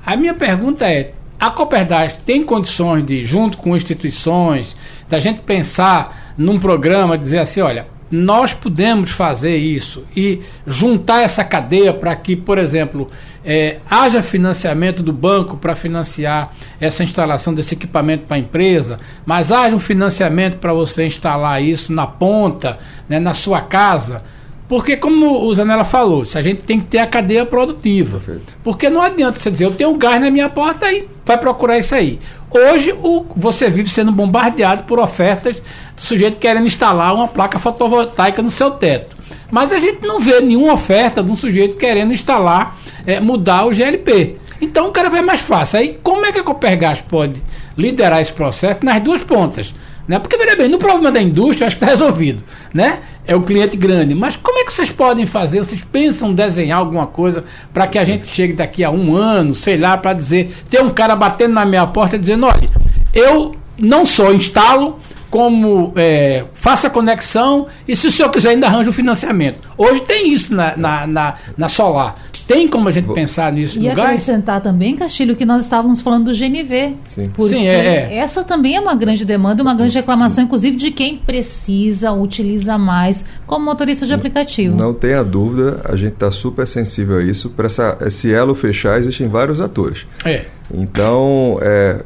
[0.06, 4.76] A minha pergunta é: a Coperdade tem condições de, junto com instituições,
[5.08, 11.46] da gente pensar num programa, dizer assim, olha, nós podemos fazer isso e juntar essa
[11.46, 13.10] cadeia para que, por exemplo,
[13.45, 19.51] é, haja financiamento do banco para financiar essa instalação desse equipamento para a empresa, mas
[19.51, 24.23] haja um financiamento para você instalar isso na ponta, né, na sua casa.
[24.67, 28.17] Porque, como o Zanella falou, a gente tem que ter a cadeia produtiva.
[28.17, 28.58] Perfeito.
[28.63, 31.93] Porque não adianta você dizer, eu tenho gás na minha porta e vai procurar isso
[31.93, 32.19] aí.
[32.58, 38.41] Hoje o, você vive sendo bombardeado por ofertas do sujeito querendo instalar uma placa fotovoltaica
[38.41, 39.18] no seu teto.
[39.52, 43.74] Mas a gente não vê nenhuma oferta de um sujeito querendo instalar, é, mudar o
[43.74, 44.38] GLP.
[44.62, 45.80] Então o cara vai mais fácil.
[45.80, 47.44] Aí como é que a Copergás pode
[47.78, 49.76] liderar esse processo nas duas pontas?
[50.08, 50.20] Né?
[50.20, 52.44] Porque, veja bem, no problema da indústria, acho que está resolvido.
[52.74, 53.00] Né?
[53.26, 54.13] É o cliente grande.
[54.13, 55.60] Mas como é que vocês podem fazer?
[55.60, 59.78] Vocês pensam desenhar alguma coisa para que a gente chegue daqui a um ano, sei
[59.78, 62.70] lá, para dizer, tem um cara batendo na minha porta dizendo, olha,
[63.13, 68.89] eu não só instalo, como é, faça conexão e se o senhor quiser ainda arranja
[68.89, 69.60] o financiamento.
[69.78, 72.15] Hoje tem isso na, na, na, na Solar.
[72.47, 73.97] Tem como a gente pensar nisso e no gás?
[73.97, 76.95] E acrescentar também, Castilho, que nós estávamos falando do GNV.
[77.10, 78.17] Sim, porque Sim, é, é.
[78.17, 83.25] essa também é uma grande demanda, uma grande reclamação, inclusive, de quem precisa, utiliza mais
[83.47, 84.77] como motorista de aplicativo.
[84.77, 87.49] Não tenha dúvida, a gente está super sensível a isso.
[87.49, 87.67] Para
[88.05, 90.05] esse elo fechar, existem vários atores.
[90.23, 90.45] É.
[90.71, 92.03] Então, é,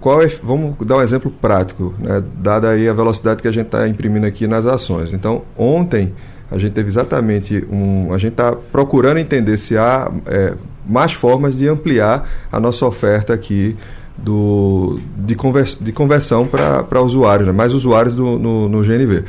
[0.00, 3.66] qual é, vamos dar um exemplo prático, né, dada aí a velocidade que a gente
[3.66, 5.12] está imprimindo aqui nas ações.
[5.12, 6.12] Então, ontem
[6.50, 8.12] a gente teve exatamente um.
[8.12, 10.54] A gente está procurando entender se há é,
[10.86, 13.76] mais formas de ampliar a nossa oferta aqui
[14.16, 17.52] do, de, convers, de conversão para usuários, né?
[17.52, 19.24] mais usuários do, no, no GNV.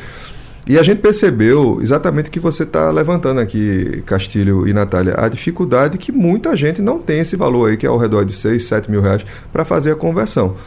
[0.68, 5.30] E a gente percebeu exatamente o que você está levantando aqui, Castilho e Natália, a
[5.30, 8.66] dificuldade que muita gente não tem esse valor aí, que é ao redor de 6,
[8.66, 10.58] 7 mil reais, para fazer a conversão.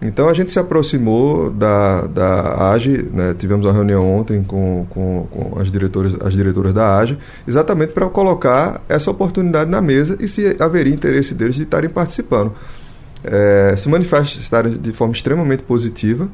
[0.00, 3.34] Então a gente se aproximou da, da AGE, né?
[3.38, 7.16] tivemos uma reunião ontem com, com, com as, diretoras, as diretoras da AGE,
[7.48, 12.52] exatamente para colocar essa oportunidade na mesa e se haveria interesse deles de estarem participando.
[13.24, 16.28] É, se manifestaram de forma extremamente positiva.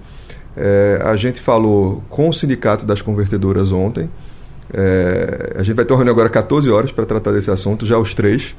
[0.56, 4.10] É, a gente falou com o sindicato das convertedoras ontem.
[4.74, 7.96] É, a gente vai ter uma reunião agora 14 horas para tratar desse assunto, já
[7.96, 8.54] os três.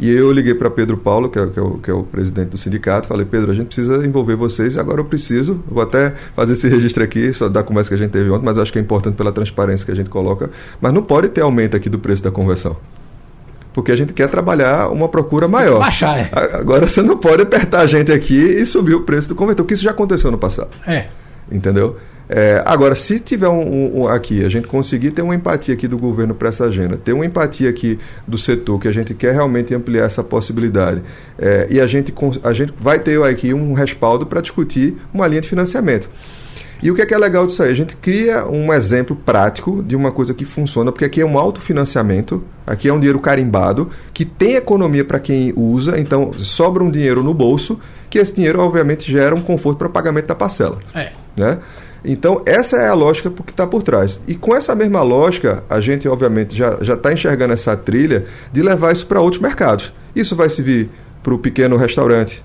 [0.00, 2.48] E eu liguei para Pedro Paulo, que é, que, é o, que é, o, presidente
[2.48, 6.14] do sindicato, falei, Pedro, a gente precisa envolver vocês e agora eu preciso, vou até
[6.34, 8.78] fazer esse registro aqui, só da conversa que a gente teve ontem, mas acho que
[8.78, 10.48] é importante pela transparência que a gente coloca.
[10.80, 12.78] Mas não pode ter aumento aqui do preço da conversão.
[13.74, 15.80] Porque a gente quer trabalhar uma procura maior.
[15.80, 16.30] Baixar, é.
[16.32, 19.74] Agora você não pode apertar a gente aqui e subir o preço do convertor, porque
[19.74, 20.70] isso já aconteceu no passado.
[20.86, 21.08] É.
[21.52, 21.98] Entendeu?
[22.32, 25.98] É, agora, se tiver um, um, aqui, a gente conseguir ter uma empatia aqui do
[25.98, 29.74] governo para essa agenda, ter uma empatia aqui do setor, que a gente quer realmente
[29.74, 31.02] ampliar essa possibilidade,
[31.36, 32.14] é, e a gente,
[32.44, 36.08] a gente vai ter aqui um respaldo para discutir uma linha de financiamento.
[36.80, 37.72] E o que é, que é legal disso aí?
[37.72, 41.36] A gente cria um exemplo prático de uma coisa que funciona, porque aqui é um
[41.36, 46.90] autofinanciamento, aqui é um dinheiro carimbado, que tem economia para quem usa, então sobra um
[46.92, 50.78] dinheiro no bolso, que esse dinheiro, obviamente, gera um conforto para pagamento da parcela.
[50.94, 51.10] É.
[51.36, 51.58] Né?
[52.04, 54.20] Então, essa é a lógica que está por trás.
[54.26, 58.92] E com essa mesma lógica, a gente, obviamente, já está enxergando essa trilha de levar
[58.92, 59.92] isso para outros mercados.
[60.14, 60.90] Isso vai servir
[61.22, 62.42] para o pequeno restaurante,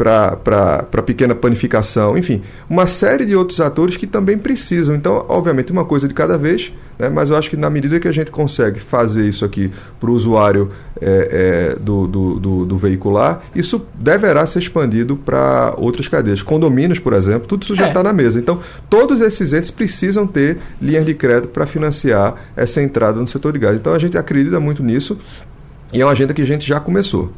[0.00, 4.94] para pequena panificação, enfim, uma série de outros atores que também precisam.
[4.94, 8.08] Então, obviamente, uma coisa de cada vez, né, mas eu acho que na medida que
[8.08, 12.78] a gente consegue fazer isso aqui para o usuário é, é, do, do, do, do,
[12.78, 16.42] veicular, isso deverá ser expandido para outras cadeias.
[16.42, 18.02] Condomínios, por exemplo, tudo isso já está é.
[18.02, 18.38] na mesa.
[18.38, 23.52] Então, todos esses entes precisam ter linhas de crédito para financiar essa entrada no setor
[23.52, 23.76] de gás.
[23.76, 25.18] Então, a gente acredita muito nisso
[25.92, 27.30] e é uma agenda que a gente já começou.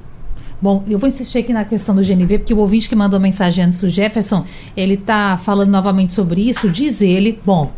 [0.63, 3.65] Bom, eu vou insistir aqui na questão do GNV, porque o ouvinte que mandou mensagem
[3.65, 4.45] antes, o Jefferson,
[4.77, 7.73] ele está falando novamente sobre isso, diz ele, bom,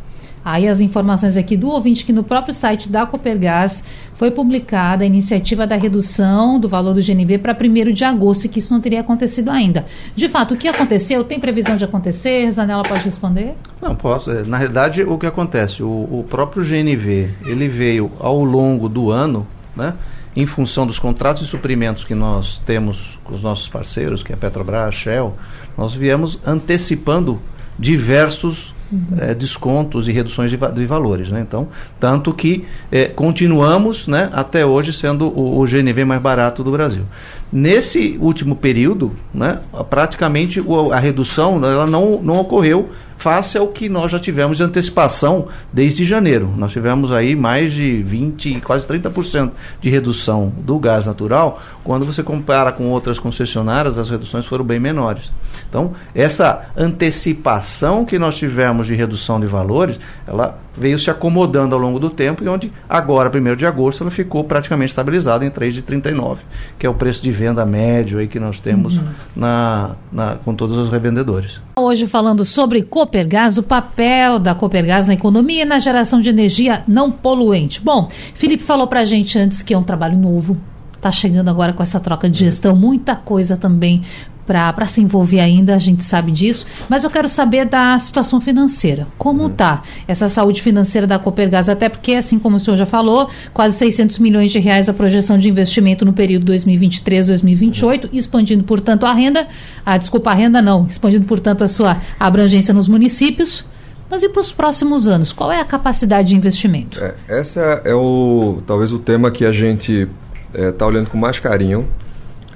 [0.45, 5.07] Aí as informações aqui do ouvinte que no próprio site da Copergás foi publicada a
[5.07, 8.81] iniciativa da redução do valor do GNV para 1 de agosto e que isso não
[8.81, 9.87] teria acontecido ainda.
[10.15, 11.25] De fato, o que aconteceu?
[11.25, 12.53] Tem previsão de acontecer?
[12.53, 13.55] Zanella pode responder?
[13.81, 14.31] Não, posso.
[14.31, 15.83] É, na realidade, o que acontece?
[15.83, 19.95] O, o próprio GNV, ele veio ao longo do ano, né?
[20.37, 24.35] Em função dos contratos e suprimentos que nós temos com os nossos parceiros, que é
[24.35, 25.37] a Petrobras, a Shell,
[25.77, 27.41] nós viemos antecipando
[27.79, 29.07] diversos uhum.
[29.19, 31.29] é, descontos e reduções de, de valores.
[31.29, 31.41] Né?
[31.41, 31.69] Então,
[31.99, 37.05] tanto que é, continuamos né, até hoje sendo o, o, GNV mais barato do Brasil.
[37.53, 44.13] Nesse último período, né, praticamente a redução ela não, não ocorreu face ao que nós
[44.13, 46.53] já tivemos de antecipação desde janeiro.
[46.57, 51.63] Nós tivemos aí mais de 20, quase 30% de redução do gás natural.
[51.83, 55.31] Quando você compara com outras concessionárias, as reduções foram bem menores.
[55.75, 61.81] Então, essa antecipação que nós tivemos de redução de valores, ela veio se acomodando ao
[61.81, 66.37] longo do tempo e onde agora, 1 de agosto, ela ficou praticamente estabilizada em 3,39,
[66.79, 69.05] que é o preço de venda médio aí que nós temos uhum.
[69.35, 71.61] na, na, com todos os revendedores.
[71.77, 76.85] Hoje falando sobre Copergás, o papel da Copergás na economia e na geração de energia
[76.87, 77.81] não poluente.
[77.81, 80.57] Bom, Felipe falou para a gente antes que é um trabalho novo,
[80.95, 84.03] está chegando agora com essa troca de gestão, muita coisa também
[84.47, 89.07] para se envolver ainda, a gente sabe disso, mas eu quero saber da situação financeira.
[89.17, 91.69] Como está essa saúde financeira da Copergás?
[91.69, 95.39] Até porque, assim como o senhor já falou, quase 600 milhões de reais a projeção
[95.39, 99.47] de investimento no período 2023-2028, expandindo, portanto, a renda,
[99.85, 103.65] ah, desculpa, a renda não, expandindo, portanto, a sua abrangência nos municípios.
[104.11, 105.33] Mas e para os próximos anos?
[105.33, 107.03] Qual é a capacidade de investimento?
[107.03, 110.07] É, essa é o talvez o tema que a gente
[110.53, 111.89] está é, tá olhando com mais carinho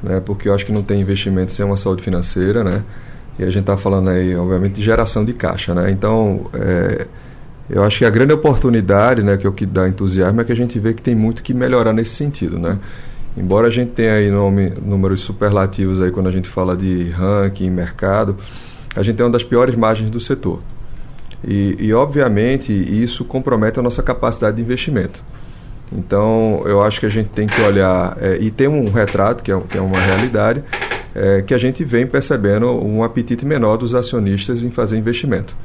[0.03, 0.21] né?
[0.25, 2.83] Porque eu acho que não tem investimento sem uma saúde financeira, né?
[3.39, 5.91] E a gente está falando aí, obviamente, de geração de caixa, né?
[5.91, 7.07] Então, é,
[7.71, 10.53] eu acho que a grande oportunidade, né, que é o que dá entusiasmo, é que
[10.53, 12.79] a gente vê que tem muito que melhorar nesse sentido, né?
[13.37, 17.71] Embora a gente tenha aí nome, números superlativos aí quando a gente fala de ranking,
[17.71, 18.37] mercado,
[18.97, 20.59] a gente tem uma das piores margens do setor.
[21.47, 25.23] E, e obviamente, isso compromete a nossa capacidade de investimento.
[25.93, 29.51] Então, eu acho que a gente tem que olhar, é, e tem um retrato, que
[29.51, 30.63] é, que é uma realidade,
[31.15, 35.57] é, que a gente vem percebendo um apetite menor dos acionistas em fazer investimento.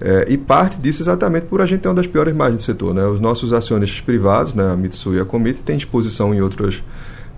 [0.00, 2.92] É, e parte disso exatamente por a gente ter uma das piores margens do setor.
[2.92, 3.04] Né?
[3.06, 6.82] Os nossos acionistas privados, né, a Mitsui e a Comitê, têm exposição em outras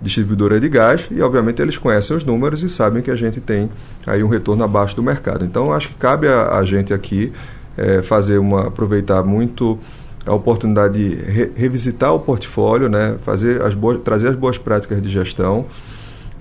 [0.01, 3.69] distribuidoras de gás e, obviamente, eles conhecem os números e sabem que a gente tem
[4.05, 5.45] aí um retorno abaixo do mercado.
[5.45, 7.31] Então, acho que cabe a, a gente aqui
[7.77, 9.79] é, fazer uma aproveitar muito
[10.25, 15.01] a oportunidade de re revisitar o portfólio, né, fazer as boas, trazer as boas práticas
[15.01, 15.65] de gestão,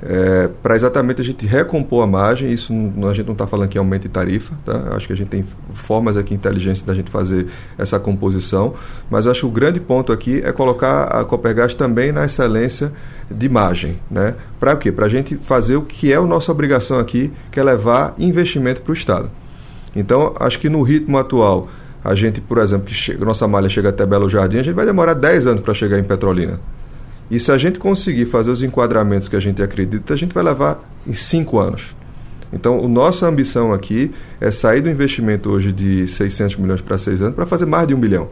[0.03, 2.53] é, para exatamente a gente recompor a margem.
[2.53, 4.95] Isso não, a gente não está falando que aumento de tarifa, tá?
[4.95, 5.45] acho que a gente tem
[5.75, 7.47] formas aqui inteligentes da gente fazer
[7.79, 8.75] essa composição,
[9.11, 12.93] mas acho que o grande ponto aqui é colocar a Copergás também na excelência
[13.31, 13.99] de margem.
[14.11, 14.35] Né?
[14.61, 14.93] Para quê?
[14.93, 18.83] Para a gente fazer o que é a nossa obrigação aqui, que é levar investimento
[18.83, 19.31] para o Estado.
[19.97, 21.69] Então, acho que no ritmo atual
[22.05, 24.85] a gente, por exemplo, que chega, nossa malha chega até Belo Jardim, a gente vai
[24.85, 26.61] demorar 10 anos para chegar em Petrolina.
[27.31, 30.45] E se a gente conseguir fazer os enquadramentos que a gente acredita, a gente vai
[30.45, 31.97] levar em 5 anos.
[32.53, 37.23] Então, a nossa ambição aqui é sair do investimento hoje de 600 milhões para 6
[37.23, 38.29] anos para fazer mais de um bilhão.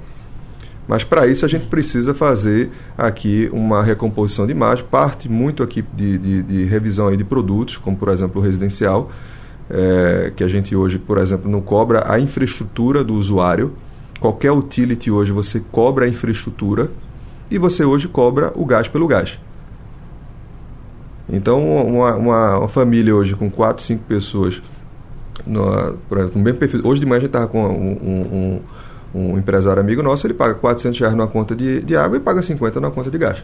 [0.86, 5.82] Mas para isso a gente precisa fazer aqui uma recomposição de imagem, parte muito aqui
[5.94, 9.10] de, de, de revisão aí de produtos, como por exemplo o residencial,
[9.72, 13.72] é, que a gente hoje, por exemplo, não cobra a infraestrutura do usuário.
[14.20, 16.90] Qualquer utility hoje você cobra a infraestrutura
[17.50, 19.40] e você hoje cobra o gás pelo gás.
[21.28, 24.60] Então, uma, uma, uma família hoje com 4, 5 pessoas,
[25.46, 28.60] no, por exemplo, no mesmo perfil, hoje de manhã a gente estava com um,
[29.14, 32.20] um, um, empresário amigo nosso, ele paga 400 reais numa conta de, de água e
[32.20, 33.42] paga 50 na conta de gás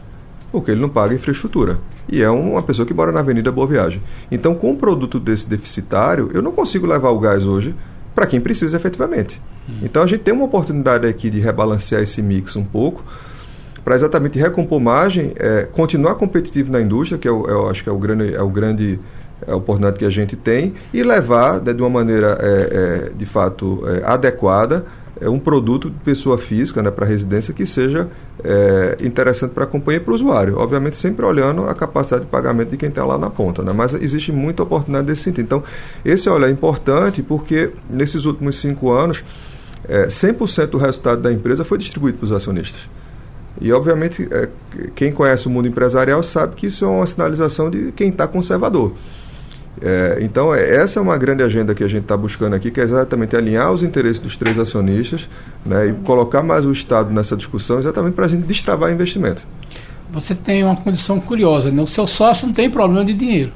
[0.51, 1.79] porque ele não paga infraestrutura.
[2.07, 4.01] E é uma pessoa que mora na Avenida Boa Viagem.
[4.31, 7.75] Então, com um produto desse deficitário, eu não consigo levar o gás hoje
[8.15, 9.41] para quem precisa efetivamente.
[9.69, 9.79] Hum.
[9.83, 13.03] Então, a gente tem uma oportunidade aqui de rebalancear esse mix um pouco,
[13.83, 17.89] para exatamente recompor margem, é, continuar competitivo na indústria, que é o, eu acho que
[17.89, 18.99] é o grande, é o grande
[19.47, 23.25] é oportunidade que a gente tem e levar né, de uma maneira é, é, de
[23.25, 24.85] fato é, adequada
[25.21, 28.07] é um produto de pessoa física né, para residência que seja
[28.43, 30.57] é, interessante para a companhia e para o usuário.
[30.57, 33.61] Obviamente, sempre olhando a capacidade de pagamento de quem está lá na ponta.
[33.61, 33.73] Né?
[33.73, 35.45] Mas existe muita oportunidade desse sentido.
[35.45, 35.63] Então,
[36.05, 39.23] esse olhar é importante porque nesses últimos cinco anos,
[39.87, 42.81] é, 100% do resultado da empresa foi distribuído para os acionistas.
[43.59, 44.47] E, obviamente, é,
[44.95, 48.93] quem conhece o mundo empresarial sabe que isso é uma sinalização de quem está conservador.
[49.81, 52.79] É, então, é, essa é uma grande agenda que a gente está buscando aqui, que
[52.79, 55.29] é exatamente alinhar os interesses dos três acionistas
[55.65, 59.43] né, e colocar mais o Estado nessa discussão, exatamente para a gente destravar investimento.
[60.11, 61.81] Você tem uma condição curiosa, né?
[61.81, 63.51] o seu sócio não tem problema de dinheiro.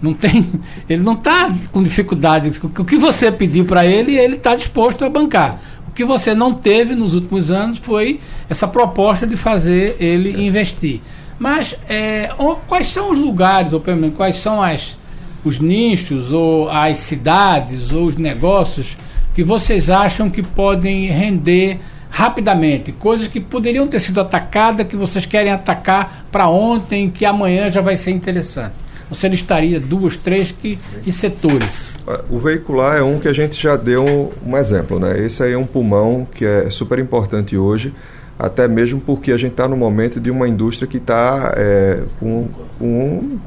[0.00, 0.50] Não tem,
[0.88, 2.50] ele não está com dificuldade.
[2.62, 5.60] O que você pediu para ele, ele está disposto a bancar.
[5.86, 10.46] O que você não teve nos últimos anos foi essa proposta de fazer ele é.
[10.46, 11.00] investir.
[11.38, 12.30] Mas é,
[12.66, 14.96] quais são os lugares, ou pelo menos quais são as,
[15.44, 18.96] os nichos, ou as cidades, ou os negócios
[19.34, 21.78] que vocês acham que podem render
[22.10, 22.92] rapidamente?
[22.92, 27.80] Coisas que poderiam ter sido atacadas, que vocês querem atacar para ontem, que amanhã já
[27.80, 28.74] vai ser interessante.
[29.08, 31.96] Você listaria duas, três que, que setores?
[32.28, 35.18] O veicular é um que a gente já deu um exemplo, né?
[35.18, 37.92] Esse aí é um pulmão que é super importante hoje
[38.40, 42.48] até mesmo porque a gente está no momento de uma indústria que está é, com,
[42.78, 43.38] com,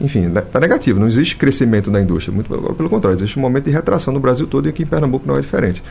[0.00, 3.70] enfim, está negativo, não existe crescimento na indústria, muito pelo contrário, existe um momento de
[3.70, 5.82] retração no Brasil todo e aqui em Pernambuco não é diferente.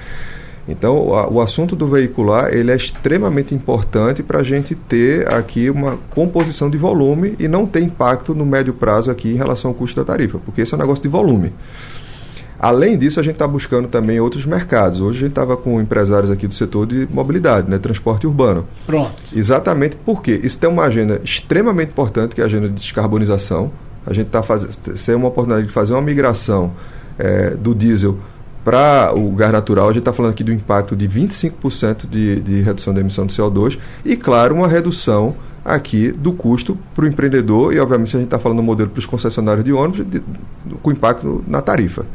[0.67, 5.69] Então, o, o assunto do veicular ele é extremamente importante para a gente ter aqui
[5.69, 9.75] uma composição de volume e não ter impacto no médio prazo aqui em relação ao
[9.75, 11.53] custo da tarifa, porque esse é um negócio de volume.
[12.59, 14.99] Além disso, a gente está buscando também outros mercados.
[14.99, 18.67] Hoje a gente estava com empresários aqui do setor de mobilidade, né, transporte urbano.
[18.85, 19.13] Pronto.
[19.33, 23.71] Exatamente porque isso tem uma agenda extremamente importante, que é a agenda de descarbonização.
[24.05, 24.75] A gente está fazendo,
[25.15, 26.73] uma oportunidade de fazer uma migração
[27.17, 28.17] é, do diesel
[28.65, 29.85] para o gás natural.
[29.85, 33.33] A gente está falando aqui do impacto de 25% de, de redução da emissão de
[33.33, 38.27] CO2 e, claro, uma redução aqui do custo para o empreendedor e, obviamente, a gente
[38.27, 40.21] está falando do modelo para os concessionários de ônibus, de, de,
[40.81, 42.05] com impacto na tarifa.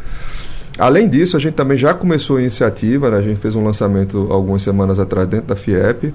[0.78, 3.18] Além disso, a gente também já começou a iniciativa, né?
[3.18, 6.12] a gente fez um lançamento algumas semanas atrás dentro da FIEP,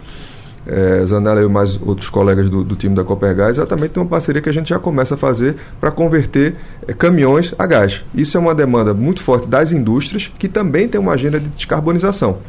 [0.68, 4.50] é, Zanella e mais outros colegas do, do time da Copergás, exatamente uma parceria que
[4.50, 8.04] a gente já começa a fazer para converter é, caminhões a gás.
[8.14, 12.40] Isso é uma demanda muito forte das indústrias, que também tem uma agenda de descarbonização.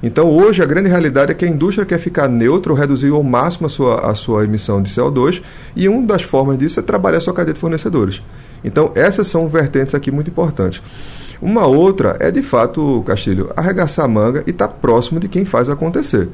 [0.00, 3.22] Então, hoje, a grande realidade é que a indústria quer ficar neutra ou reduzir ao
[3.24, 5.42] máximo a sua, a sua emissão de CO2,
[5.74, 8.22] e uma das formas disso é trabalhar a sua cadeia de fornecedores.
[8.64, 10.82] Então, essas são vertentes aqui muito importantes.
[11.40, 15.44] Uma outra é, de fato, Castilho, arregaçar a manga e estar tá próximo de quem
[15.44, 16.28] faz acontecer.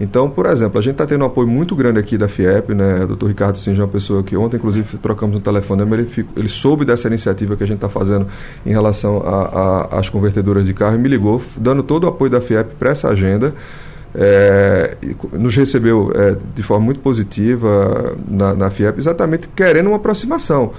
[0.00, 3.04] Então, por exemplo, a gente está tendo um apoio muito grande aqui da FIEP, né?
[3.04, 6.32] O doutor Ricardo Sinja é uma pessoa que ontem, inclusive, trocamos um telefone, ele, fico,
[6.36, 8.26] ele soube dessa iniciativa que a gente está fazendo
[8.66, 9.22] em relação
[9.90, 13.08] às convertedoras de carro e me ligou, dando todo o apoio da FIEP para essa
[13.08, 13.54] agenda.
[14.16, 14.96] É,
[15.32, 20.72] nos recebeu é, de forma muito positiva na, na FIEP, exatamente querendo uma aproximação.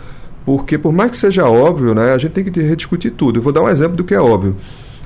[0.45, 3.39] Porque, por mais que seja óbvio, né, a gente tem que rediscutir tudo.
[3.39, 4.55] Eu vou dar um exemplo do que é óbvio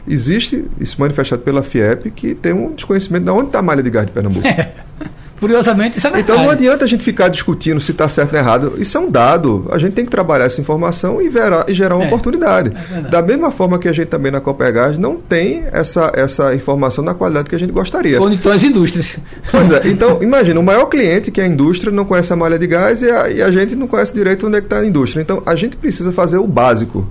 [0.09, 3.89] existe, isso manifestado pela FIEP, que tem um desconhecimento de onde está a malha de
[3.89, 4.47] gás de Pernambuco.
[5.39, 6.31] Curiosamente, isso é verdade.
[6.31, 8.73] Então não adianta a gente ficar discutindo se está certo ou errado.
[8.77, 9.67] Isso é um dado.
[9.71, 12.73] A gente tem que trabalhar essa informação e, verá, e gerar uma é, oportunidade.
[12.91, 17.03] É da mesma forma que a gente também na Copergás não tem essa, essa informação
[17.03, 18.21] na qualidade que a gente gostaria.
[18.21, 19.17] Onde estão as indústrias.
[19.49, 19.79] Pois é.
[19.89, 23.01] Então, imagina, o maior cliente, que é a indústria, não conhece a malha de gás
[23.01, 25.21] e a, e a gente não conhece direito onde é está a indústria.
[25.21, 27.07] Então, a gente precisa fazer o básico.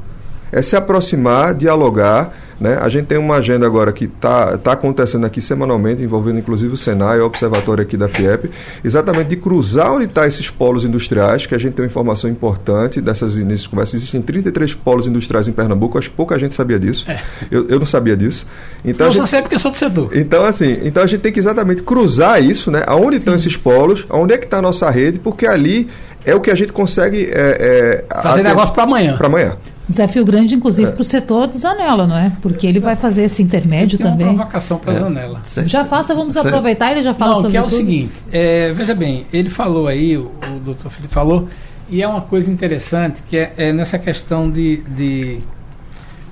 [0.50, 2.76] É se aproximar, dialogar né?
[2.80, 6.76] A gente tem uma agenda agora que está tá acontecendo aqui semanalmente, envolvendo inclusive o
[6.76, 8.50] Senai, o Observatório aqui da FIEP,
[8.82, 12.28] exatamente de cruzar onde estão tá esses polos industriais, que a gente tem uma informação
[12.28, 13.94] importante dessas iniciais conversas.
[13.94, 17.04] Existem 33 polos industriais em Pernambuco, acho que pouca gente sabia disso.
[17.08, 17.20] É.
[17.50, 18.46] Eu, eu não sabia disso.
[18.84, 20.10] Então, eu gente, só sei porque eu sou do setor.
[20.16, 22.82] Então, assim, então a gente tem que exatamente cruzar isso, né?
[22.86, 25.88] Aonde estão esses polos, aonde é que está a nossa rede, porque ali
[26.24, 29.16] é o que a gente consegue é, é, fazer negócio para amanhã.
[29.16, 29.56] Para amanhã.
[29.88, 30.92] Desafio grande, inclusive, é.
[30.92, 32.30] para o setor de Zanela, não é?
[32.42, 34.26] Porque ele vai fazer esse intermédio tem também.
[34.26, 34.98] Uma provocação para é.
[34.98, 35.42] Zanela.
[35.64, 37.76] Já faça, vamos aproveitar, ele já fala não, sobre que é o tudo.
[37.76, 41.48] seguinte, é, veja bem, ele falou aí, o, o doutor Felipe falou,
[41.88, 45.40] e é uma coisa interessante, que é, é nessa questão de, de,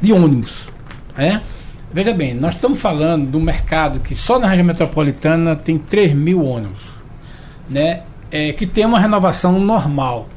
[0.03, 0.69] de ônibus.
[1.17, 1.41] É?
[1.93, 6.45] Veja bem, nós estamos falando do mercado que só na região metropolitana tem 3 mil
[6.45, 6.83] ônibus,
[7.71, 8.03] né?
[8.31, 10.29] É, que tem uma renovação normal.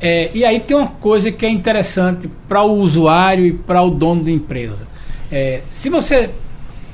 [0.00, 3.90] É, e aí tem uma coisa que é interessante para o usuário e para o
[3.90, 4.86] dono da empresa.
[5.32, 6.30] É, se você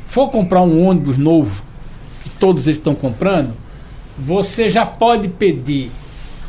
[0.07, 1.62] for comprar um ônibus novo,
[2.23, 3.53] que todos eles estão comprando,
[4.17, 5.91] você já pode pedir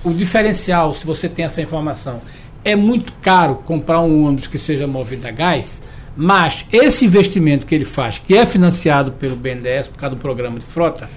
[0.04, 2.22] o diferencial, se você tem essa informação,
[2.64, 5.82] é muito caro comprar um ônibus que seja movido a gás,
[6.16, 10.60] mas esse investimento que ele faz, que é financiado pelo BNDES por causa do programa
[10.60, 11.10] de frota,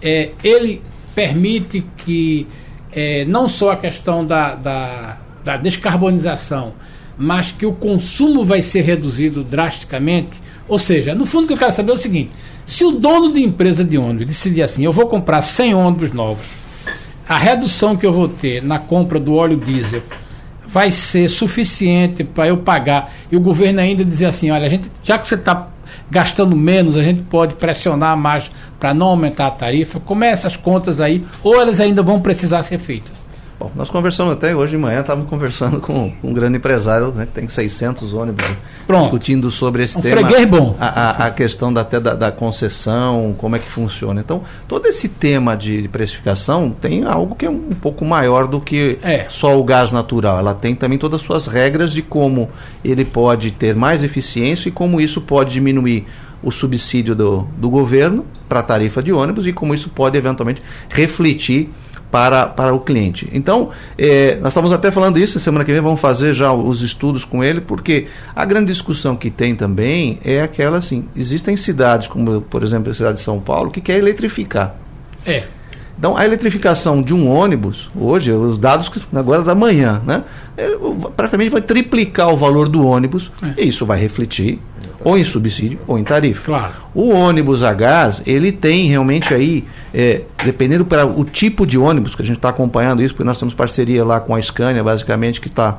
[0.00, 0.82] é, ele
[1.14, 2.46] permite que
[2.92, 6.72] é, não só a questão da, da, da descarbonização,
[7.16, 10.40] mas que o consumo vai ser reduzido drasticamente.
[10.68, 12.30] Ou seja, no fundo o que eu quero saber é o seguinte:
[12.64, 16.46] se o dono de empresa de ônibus decidir assim, eu vou comprar 100 ônibus novos,
[17.28, 20.02] a redução que eu vou ter na compra do óleo diesel
[20.66, 24.90] vai ser suficiente para eu pagar e o governo ainda dizer assim, olha, a gente,
[25.02, 25.68] já que você está
[26.10, 30.00] gastando menos, a gente pode pressionar mais para não aumentar a tarifa.
[30.00, 31.24] Como é essas contas aí?
[31.42, 33.17] Ou elas ainda vão precisar ser feitas?
[33.58, 37.32] Bom, nós conversamos até hoje de manhã, estávamos conversando com um grande empresário, né, que
[37.32, 38.46] tem 600 ônibus,
[38.86, 39.02] Pronto.
[39.02, 40.22] discutindo sobre esse um tema.
[40.46, 40.76] Bom.
[40.78, 44.20] A, a, a questão da, até da, da, concessão, como é que funciona.
[44.20, 48.60] Então, todo esse tema de, de precificação tem algo que é um, pouco maior do
[48.60, 49.26] que é.
[49.28, 50.38] só o gás natural.
[50.38, 52.48] Ela tem também todas as suas regras de como
[52.84, 56.06] ele pode ter mais eficiência e como isso pode diminuir
[56.40, 60.62] o subsídio do, do governo para a tarifa de ônibus e como isso pode eventualmente
[60.88, 61.70] refletir
[62.10, 63.28] para, para o cliente.
[63.32, 67.24] Então, é, nós estamos até falando isso, semana que vem vamos fazer já os estudos
[67.24, 72.40] com ele, porque a grande discussão que tem também é aquela assim, existem cidades, como
[72.40, 74.74] por exemplo a cidade de São Paulo, que quer eletrificar.
[75.26, 75.44] É.
[75.98, 80.22] Então, a eletrificação de um ônibus, hoje, os dados agora da manhã, né?
[80.56, 80.70] É,
[81.16, 83.62] praticamente vai triplicar o valor do ônibus é.
[83.62, 84.60] e isso vai refletir
[85.04, 86.44] ou em subsídio ou em tarifa.
[86.46, 86.74] Claro.
[86.94, 92.14] O ônibus a gás, ele tem realmente aí, é, dependendo para o tipo de ônibus,
[92.14, 95.40] que a gente está acompanhando isso, porque nós temos parceria lá com a Scania, basicamente,
[95.40, 95.78] que está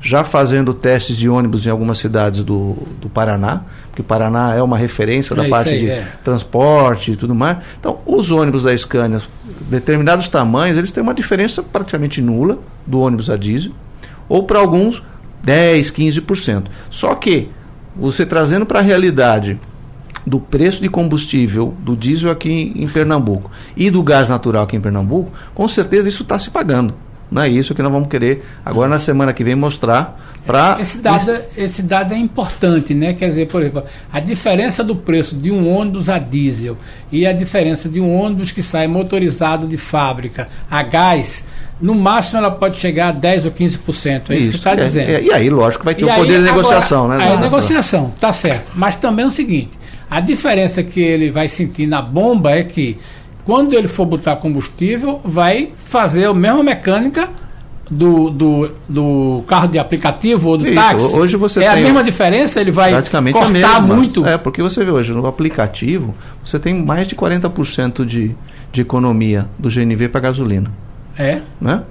[0.00, 3.62] já fazendo testes de ônibus em algumas cidades do, do Paraná,
[3.98, 6.06] porque Paraná é uma referência da é parte aí, de é.
[6.22, 7.58] transporte e tudo mais.
[7.78, 9.20] Então, os ônibus da Scania,
[9.62, 13.72] determinados tamanhos, eles têm uma diferença praticamente nula do ônibus a diesel,
[14.28, 15.02] ou para alguns
[15.42, 16.64] 10, 15%.
[16.90, 17.50] Só que
[17.96, 19.58] você trazendo para a realidade
[20.24, 24.80] do preço de combustível do diesel aqui em Pernambuco e do gás natural aqui em
[24.80, 26.94] Pernambuco, com certeza isso está se pagando.
[27.30, 30.37] Não é isso que nós vamos querer agora na semana que vem mostrar
[30.80, 33.12] esse dado esse dado é importante, né?
[33.12, 36.76] Quer dizer, por exemplo, a diferença do preço de um ônibus a diesel
[37.12, 41.44] e a diferença de um ônibus que sai motorizado de fábrica a gás
[41.80, 44.30] no máximo ela pode chegar a 10 ou 15%.
[44.30, 45.10] É isso, isso que está é, dizendo.
[45.10, 47.30] É, e aí, lógico, vai ter o um poder de negociação, agora, né?
[47.30, 48.72] Aí, negociação, tá certo.
[48.74, 49.70] Mas também é o seguinte:
[50.10, 52.98] a diferença que ele vai sentir na bomba é que
[53.44, 57.30] quando ele for botar combustível, vai fazer a mesma mecânica
[57.90, 61.16] do, do, do carro de aplicativo ou do Isso, táxi.
[61.16, 64.26] Hoje você é a mesma diferença, ele vai praticamente cortar muito.
[64.26, 66.14] É, porque você vê hoje no aplicativo,
[66.44, 68.34] você tem mais de 40% de,
[68.70, 70.70] de economia do GNV para gasolina.
[71.18, 71.40] É.
[71.60, 71.82] Né?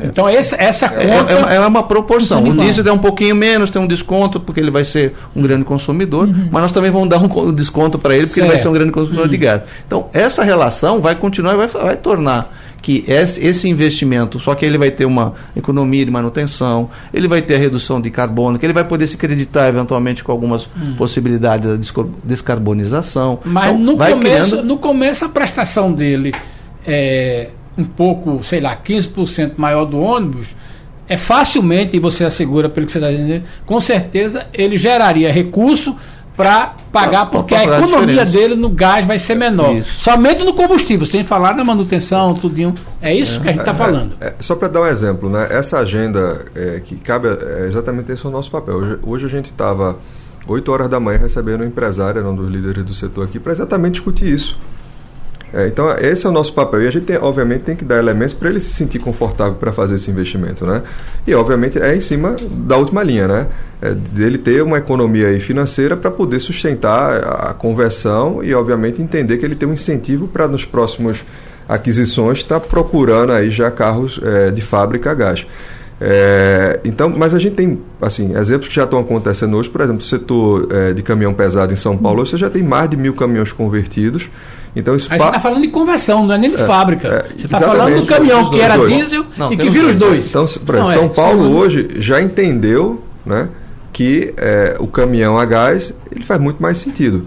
[0.00, 0.06] É.
[0.06, 2.42] Então essa, essa é, conta é, é, uma proporção.
[2.42, 5.64] O diesel é um pouquinho menos, tem um desconto porque ele vai ser um grande
[5.64, 6.48] consumidor, uhum.
[6.50, 8.46] mas nós também vamos dar um desconto para ele porque certo.
[8.46, 9.30] ele vai ser um grande consumidor uhum.
[9.30, 9.62] de gás.
[9.86, 12.52] Então essa relação vai continuar e vai, vai tornar
[12.84, 17.54] que esse investimento, só que ele vai ter uma economia de manutenção, ele vai ter
[17.54, 20.94] a redução de carbono, que ele vai poder se creditar eventualmente com algumas hum.
[20.94, 23.38] possibilidades da descarbonização.
[23.42, 24.66] Mas então, no, começo, criando...
[24.66, 26.34] no começo a prestação dele
[26.86, 30.48] é um pouco, sei lá, 15% maior do ônibus,
[31.08, 35.96] é facilmente, e você assegura pelo que você está dizendo, com certeza ele geraria recurso
[36.36, 39.76] para pagar, porque a economia a dele no gás vai ser menor.
[39.76, 40.00] Isso.
[40.00, 42.74] Somente no combustível, sem falar na manutenção, tudinho.
[43.00, 44.16] É isso é, que a gente está é, falando.
[44.20, 45.46] É, é só para dar um exemplo, né?
[45.50, 48.76] essa agenda é, que cabe, é exatamente esse é o nosso papel.
[48.76, 49.96] Hoje, hoje a gente estava
[50.46, 53.94] 8 horas da manhã recebendo um empresário, um dos líderes do setor aqui, para exatamente
[53.94, 54.58] discutir isso.
[55.54, 56.82] É, então, esse é o nosso papel.
[56.82, 59.72] E a gente, tem, obviamente, tem que dar elementos para ele se sentir confortável para
[59.72, 60.82] fazer esse investimento, né?
[61.24, 63.46] E, obviamente, é em cima da última linha, né?
[63.80, 69.44] É dele ter uma economia financeira para poder sustentar a conversão e, obviamente, entender que
[69.44, 71.22] ele tem um incentivo para, nos próximos
[71.68, 75.46] aquisições, estar tá procurando aí já carros é, de fábrica a gás.
[76.00, 80.00] É, então, mas a gente tem assim exemplos que já estão acontecendo hoje, por exemplo,
[80.00, 83.14] o setor é, de caminhão pesado em São Paulo, você já tem mais de mil
[83.14, 84.28] caminhões convertidos
[84.76, 87.08] então, isso Aí você está falando de conversão, não é nem de é, fábrica.
[87.08, 88.94] É, você está falando do caminhão que era dois.
[88.94, 90.28] diesel não, e que vira os dois.
[90.28, 93.48] Então, exemplo, São é, Paulo hoje já entendeu né,
[93.92, 97.26] que é, o caminhão a gás ele faz muito mais sentido.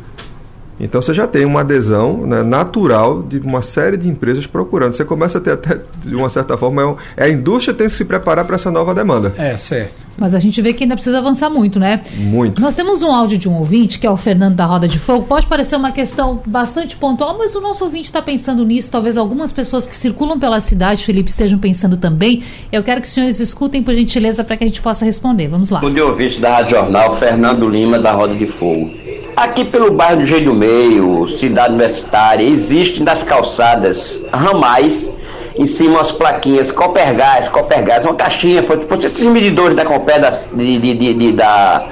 [0.79, 4.93] Então você já tem uma adesão né, natural de uma série de empresas procurando.
[4.93, 7.93] Você começa a ter até, de uma certa forma, é, é a indústria tem que
[7.93, 9.33] se preparar para essa nova demanda.
[9.37, 10.07] É, certo.
[10.17, 12.01] Mas a gente vê que ainda precisa avançar muito, né?
[12.15, 12.59] Muito.
[12.59, 15.25] Nós temos um áudio de um ouvinte, que é o Fernando da Roda de Fogo.
[15.27, 18.91] Pode parecer uma questão bastante pontual, mas o nosso ouvinte está pensando nisso.
[18.91, 22.43] Talvez algumas pessoas que circulam pela cidade, Felipe, estejam pensando também.
[22.71, 25.47] Eu quero que os senhores escutem, por gentileza, para que a gente possa responder.
[25.47, 25.81] Vamos lá.
[25.83, 28.89] O de ouvinte da Rádio Jornal, Fernando Lima, da Roda de Fogo.
[29.37, 35.11] Aqui pelo bairro do Jeito do Meio, cidade universitária, existem nas calçadas ramais,
[35.55, 41.13] em cima umas plaquinhas Copergás, Copergás, uma caixinha, tipo esses medidores da de, de, de,
[41.13, 41.85] de, da,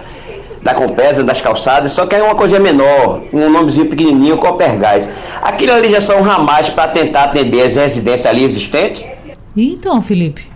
[0.63, 5.07] da Compesa, das calçadas, só que é uma coisa menor, um nomezinho pequenininho, Copergás.
[5.39, 9.05] Aquilo ali já são ramais para tentar atender as residências ali existentes?
[9.55, 10.54] Então, Felipe.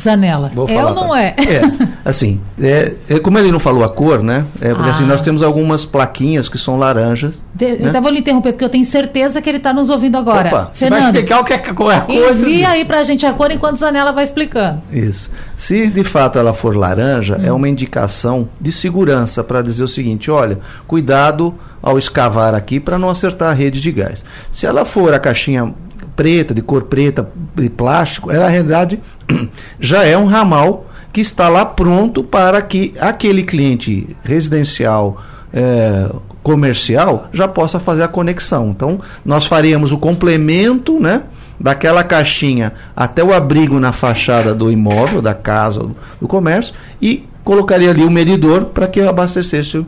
[0.00, 0.50] Zanella.
[0.68, 1.34] é ou não é?
[1.38, 1.62] É,
[2.04, 4.44] assim, é, é, como ele não falou a cor, né?
[4.60, 4.90] É, porque assim, ah.
[4.90, 7.42] assim, nós temos algumas plaquinhas que são laranjas.
[7.54, 7.88] De, né?
[7.88, 10.48] Então vou lhe interromper, porque eu tenho certeza que ele está nos ouvindo agora.
[10.48, 12.06] Opa, Fernando, você vai explicar o que é a cor?
[12.08, 14.82] Envia aí para a gente a cor enquanto Zanella vai explicando.
[14.90, 15.30] Isso.
[15.56, 17.46] Se de fato ela for laranja, hum.
[17.46, 22.98] é uma indicação de segurança para dizer o seguinte: olha, cuidado ao escavar aqui para
[22.98, 24.24] não acertar a rede de gás.
[24.50, 25.74] Se ela for a caixinha
[26.22, 29.00] preta, de cor preta, de plástico, ela na realidade
[29.80, 35.20] já é um ramal que está lá pronto para que aquele cliente residencial
[35.52, 36.08] é,
[36.44, 38.68] comercial já possa fazer a conexão.
[38.68, 41.22] Então, nós faríamos o complemento, né?
[41.58, 47.28] Daquela caixinha até o abrigo na fachada do imóvel, da casa, do, do comércio, e
[47.42, 49.84] colocaria ali o medidor para que abastecesse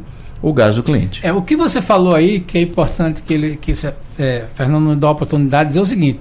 [0.49, 1.21] o, gás do cliente.
[1.23, 3.73] É, o que você falou aí, que é importante que ele que
[4.19, 6.21] é, Fernando me dá a oportunidade de dizer o seguinte: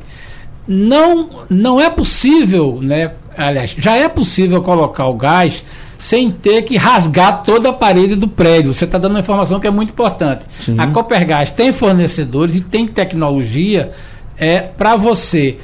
[0.68, 3.12] não, não é possível, né?
[3.38, 5.64] Aliás, já é possível colocar o gás
[6.04, 8.74] sem ter que rasgar toda a parede do prédio.
[8.74, 10.46] Você está dando uma informação que é muito importante.
[10.60, 10.76] Sim.
[10.78, 13.92] A Copergás tem fornecedores e tem tecnologia
[14.38, 15.58] é, para você,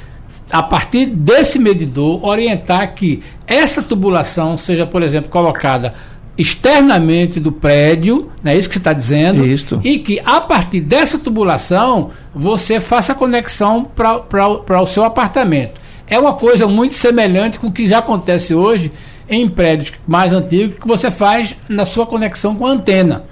[0.50, 5.92] a partir desse medidor, orientar que essa tubulação seja, por exemplo, colocada
[6.40, 9.46] externamente do prédio, não é isso que você está dizendo?
[9.46, 9.78] Isso.
[9.84, 15.78] E que a partir dessa tubulação você faça a conexão para o seu apartamento.
[16.08, 18.90] É uma coisa muito semelhante com o que já acontece hoje
[19.28, 23.24] em prédios mais antigos que você faz na sua conexão com a antena.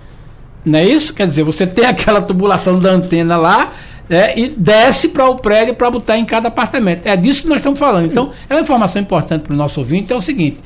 [0.62, 1.14] Não é isso?
[1.14, 3.72] Quer dizer, você tem aquela tubulação da antena lá
[4.10, 7.06] é, e desce para o prédio para botar em cada apartamento.
[7.06, 8.04] É disso que nós estamos falando.
[8.04, 10.58] Então, é uma informação importante para o nosso ouvinte, é o seguinte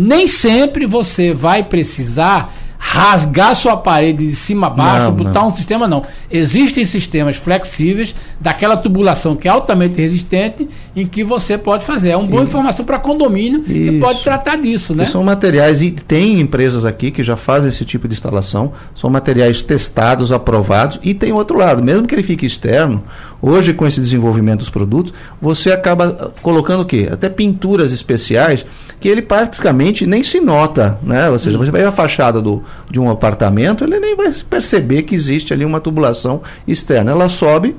[0.00, 5.48] nem sempre você vai precisar rasgar sua parede de cima a baixo, não, botar não.
[5.48, 6.02] um sistema, não.
[6.30, 12.08] Existem sistemas flexíveis daquela tubulação que é altamente resistente, em que você pode fazer.
[12.08, 12.46] É uma boa e...
[12.46, 13.68] informação para condomínio Isso.
[13.68, 15.04] que pode tratar disso, né?
[15.04, 19.10] E são materiais, e tem empresas aqui que já fazem esse tipo de instalação, são
[19.10, 23.04] materiais testados, aprovados, e tem outro lado, mesmo que ele fique externo,
[23.42, 27.08] hoje com esse desenvolvimento dos produtos, você acaba colocando o quê?
[27.10, 28.66] Até pinturas especiais
[28.98, 31.30] que ele praticamente nem se nota, né?
[31.30, 35.14] Ou seja, você vai a fachada do, de um apartamento, ele nem vai perceber que
[35.14, 37.12] existe ali uma tubulação externa.
[37.12, 37.74] Ela sobe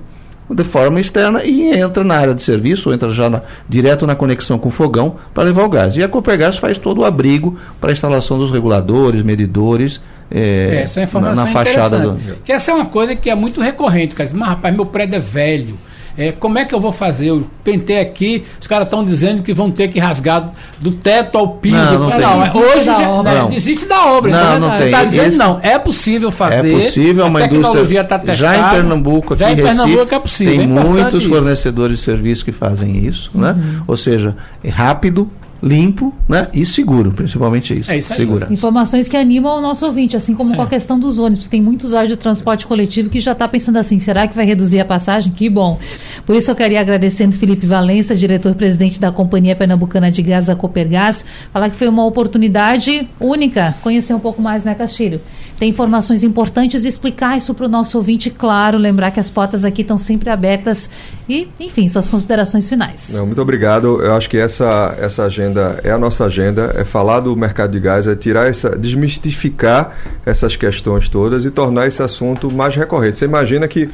[0.54, 4.58] de forma externa e entra na área de serviço, entra já na, direto na conexão
[4.58, 5.96] com o fogão para levar o gás.
[5.96, 10.02] E a Copergás faz todo o abrigo para a instalação dos reguladores, medidores,
[10.32, 12.18] é, essa é na, na fachada do.
[12.44, 14.30] Que essa é uma coisa que é muito recorrente, cara.
[14.34, 15.78] Mas rapaz, meu prédio é velho.
[16.18, 17.28] É, como é que eu vou fazer?
[17.28, 21.56] Eu pentei aqui, os caras estão dizendo que vão ter que rasgar do teto ao
[21.56, 21.76] piso.
[21.76, 23.34] Não, não, não, não hoje já, obra.
[23.34, 23.50] Não.
[23.50, 24.32] desiste da obra.
[24.32, 24.92] Não, não, não tem.
[24.92, 25.38] Tá dizendo, Esse...
[25.38, 26.74] não, é possível fazer.
[26.74, 28.04] É possível, é uma indústria.
[28.04, 30.54] Tá testada, já em Pernambuco, aqui já em Pernambuco é possível.
[30.54, 33.52] Tem é muitos fornecedores de serviço que fazem isso, né?
[33.52, 33.84] Uhum.
[33.88, 35.30] Ou seja, é rápido,
[35.62, 36.48] limpo né?
[36.54, 37.92] e seguro, principalmente isso.
[37.92, 38.52] É isso segurança.
[38.52, 40.56] Informações que animam o nosso ouvinte, assim como é.
[40.56, 41.48] com a questão dos ônibus.
[41.48, 44.80] Tem muitos usuários de transporte coletivo que já está pensando assim: será que vai reduzir
[44.80, 45.32] a passagem?
[45.32, 45.80] Que bom.
[46.26, 51.26] Por isso eu queria agradecendo Felipe Valença, diretor-presidente da Companhia Pernambucana de Gás, a Copergás,
[51.52, 55.22] falar que foi uma oportunidade única conhecer um pouco mais, né, Castilho?
[55.62, 59.64] Tem informações importantes e explicar isso para o nosso ouvinte, claro, lembrar que as portas
[59.64, 60.90] aqui estão sempre abertas
[61.32, 63.10] e, enfim, suas considerações finais.
[63.14, 64.04] Não, muito obrigado.
[64.04, 67.80] Eu acho que essa, essa agenda é a nossa agenda, é falar do mercado de
[67.80, 73.18] gás, é tirar essa, desmistificar essas questões todas e tornar esse assunto mais recorrente.
[73.18, 73.90] Você imagina que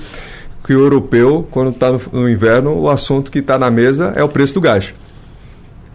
[0.66, 4.22] que o europeu, quando está no, no, inverno, o assunto que está na mesa é
[4.22, 4.94] o preço do gás.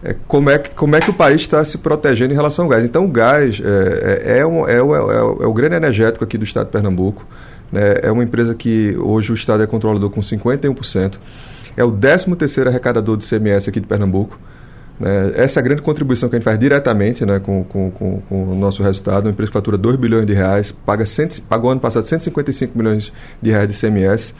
[0.03, 2.69] É como, é que, como é que o país está se protegendo em relação ao
[2.69, 2.83] gás.
[2.83, 6.23] Então, o gás é, é, é, um, é, o, é, o, é o grande energético
[6.23, 7.23] aqui do estado de Pernambuco.
[7.73, 7.95] Né?
[8.03, 11.15] É uma empresa que hoje o estado é controlador com 51%.
[11.75, 14.39] É o 13º arrecadador de CMS aqui de Pernambuco.
[14.99, 15.33] Né?
[15.35, 18.43] Essa é a grande contribuição que a gente faz diretamente né, com, com, com, com
[18.51, 19.25] o nosso resultado.
[19.25, 23.11] Uma empresa que fatura 2 bilhões de reais, paga cento, pagou ano passado 155 milhões
[23.41, 24.35] de reais de CMS.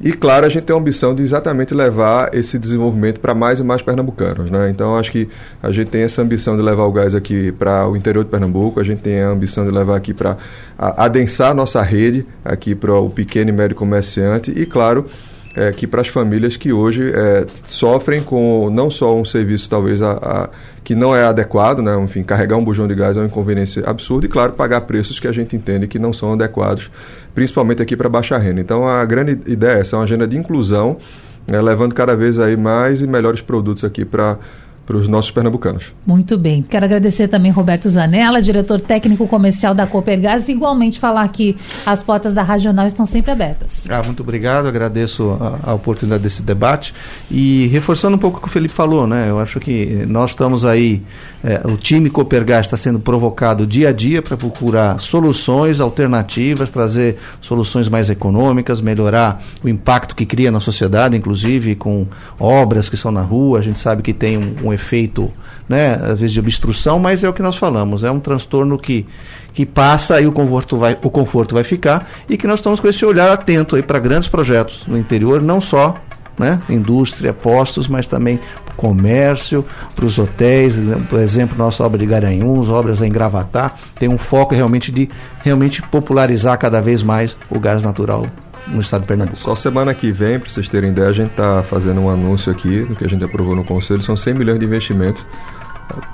[0.00, 3.62] E, claro, a gente tem a ambição de exatamente levar esse desenvolvimento para mais e
[3.62, 4.50] mais pernambucanos.
[4.50, 4.70] Né?
[4.70, 5.28] Então, acho que
[5.62, 8.80] a gente tem essa ambição de levar o gás aqui para o interior de Pernambuco,
[8.80, 10.36] a gente tem a ambição de levar aqui para
[10.78, 15.06] adensar a nossa rede, aqui para o pequeno e médio comerciante e, claro,
[15.54, 20.02] é, que para as famílias que hoje é, sofrem com não só um serviço talvez
[20.02, 20.48] a, a,
[20.82, 21.96] que não é adequado, né?
[22.02, 25.28] enfim, carregar um bujão de gás é uma inconveniência absurda e, claro, pagar preços que
[25.28, 26.90] a gente entende que não são adequados,
[27.34, 28.60] principalmente aqui para baixa renda.
[28.60, 30.98] Então, a grande ideia é essa, é uma agenda de inclusão,
[31.46, 31.60] né?
[31.62, 34.38] levando cada vez aí mais e melhores produtos aqui para
[34.86, 35.92] para os nossos pernambucanos.
[36.06, 36.62] Muito bem.
[36.62, 41.56] Quero agradecer também Roberto Zanella, diretor técnico comercial da Copergás, igualmente falar que
[41.86, 43.84] as portas da Regional estão sempre abertas.
[43.88, 46.92] Ah, muito obrigado, agradeço a, a, oportunidade desse debate
[47.30, 49.30] e reforçando um pouco o que o Felipe falou, né?
[49.30, 51.02] Eu acho que nós estamos aí,
[51.42, 57.16] é, o time Copergás está sendo provocado dia a dia para procurar soluções alternativas, trazer
[57.40, 62.06] soluções mais econômicas, melhorar o impacto que cria na sociedade, inclusive com
[62.38, 65.32] obras que são na rua, a gente sabe que tem um, um efeito,
[65.68, 69.06] né, às vezes de obstrução, mas é o que nós falamos, é um transtorno que,
[69.54, 72.88] que passa e o conforto vai, o conforto vai ficar e que nós estamos com
[72.88, 75.94] esse olhar atento aí para grandes projetos no interior, não só
[76.38, 78.40] né, indústria, postos, mas também
[78.76, 79.64] comércio,
[79.94, 80.76] para os hotéis,
[81.08, 85.08] por exemplo, nossa obra de Garanhuns, obras em Gravatá, tem um foco realmente de
[85.44, 88.26] realmente popularizar cada vez mais o gás natural
[88.66, 89.38] no estado de Pernambuco.
[89.38, 92.82] Só semana que vem, para vocês terem ideia, a gente está fazendo um anúncio aqui
[92.82, 95.24] do que a gente aprovou no Conselho, são 100 milhões de investimento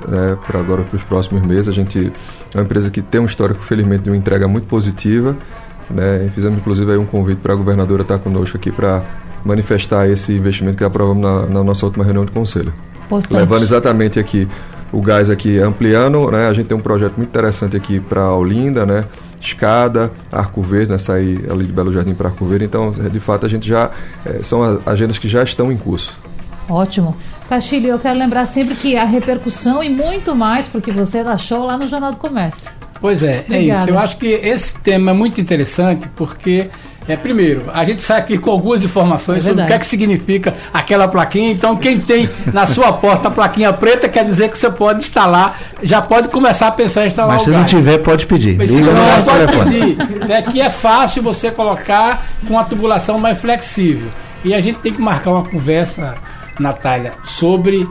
[0.09, 1.68] né, para agora para os próximos meses.
[1.68, 2.12] A gente
[2.53, 5.36] é uma empresa que tem um histórico, felizmente, de uma entrega muito positiva.
[5.88, 9.03] Né, fizemos inclusive aí um convite para a governadora estar conosco aqui para
[9.44, 12.72] manifestar esse investimento que aprovamos na, na nossa última reunião de conselho.
[13.07, 13.32] Importante.
[13.32, 14.46] Levando exatamente aqui
[14.93, 16.49] o gás aqui ampliando, né?
[16.49, 19.05] A gente tem um projeto muito interessante aqui para Olinda, né?
[19.41, 22.66] Escada, Arco Verde, né, sair ali de Belo Jardim para Arco Verde.
[22.66, 23.91] Então, de fato, a gente já.
[24.24, 26.12] É, são agendas que já estão em curso.
[26.68, 27.16] Ótimo.
[27.49, 31.76] Castilho, eu quero lembrar sempre que a repercussão e muito mais, porque você achou lá
[31.76, 32.70] no Jornal do Comércio.
[33.01, 33.57] Pois é, Obrigada.
[33.57, 33.91] é isso.
[33.91, 36.70] Eu acho que esse tema é muito interessante porque
[37.11, 39.86] é, primeiro, a gente sai aqui com algumas informações é sobre o que é que
[39.86, 41.50] significa aquela plaquinha.
[41.50, 45.58] Então, quem tem na sua porta a plaquinha preta quer dizer que você pode instalar,
[45.82, 48.56] já pode começar a pensar em instalar Mas se não tiver, pode pedir.
[48.56, 50.28] Mas Liga não, pode pedir.
[50.28, 54.08] Né, que é fácil você colocar com a tubulação mais flexível.
[54.44, 56.14] E a gente tem que marcar uma conversa,
[56.58, 57.88] Natália, sobre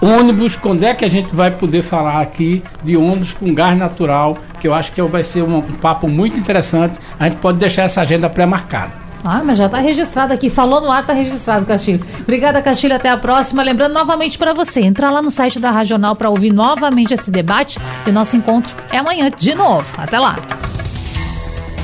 [0.00, 4.36] ônibus, quando é que a gente vai poder falar aqui de ônibus com gás natural,
[4.60, 6.98] que eu acho que vai ser um, um papo muito interessante.
[7.18, 9.06] A gente pode deixar essa agenda pré-marcada.
[9.24, 10.48] Ah, mas já está registrado aqui.
[10.48, 12.00] Falou no ar, está registrado, Castilho.
[12.20, 12.94] Obrigada, Castilho.
[12.94, 13.62] Até a próxima.
[13.62, 17.80] Lembrando novamente para você, entrar lá no site da Regional para ouvir novamente esse debate.
[18.06, 19.86] E nosso encontro é amanhã de novo.
[19.98, 20.36] Até lá.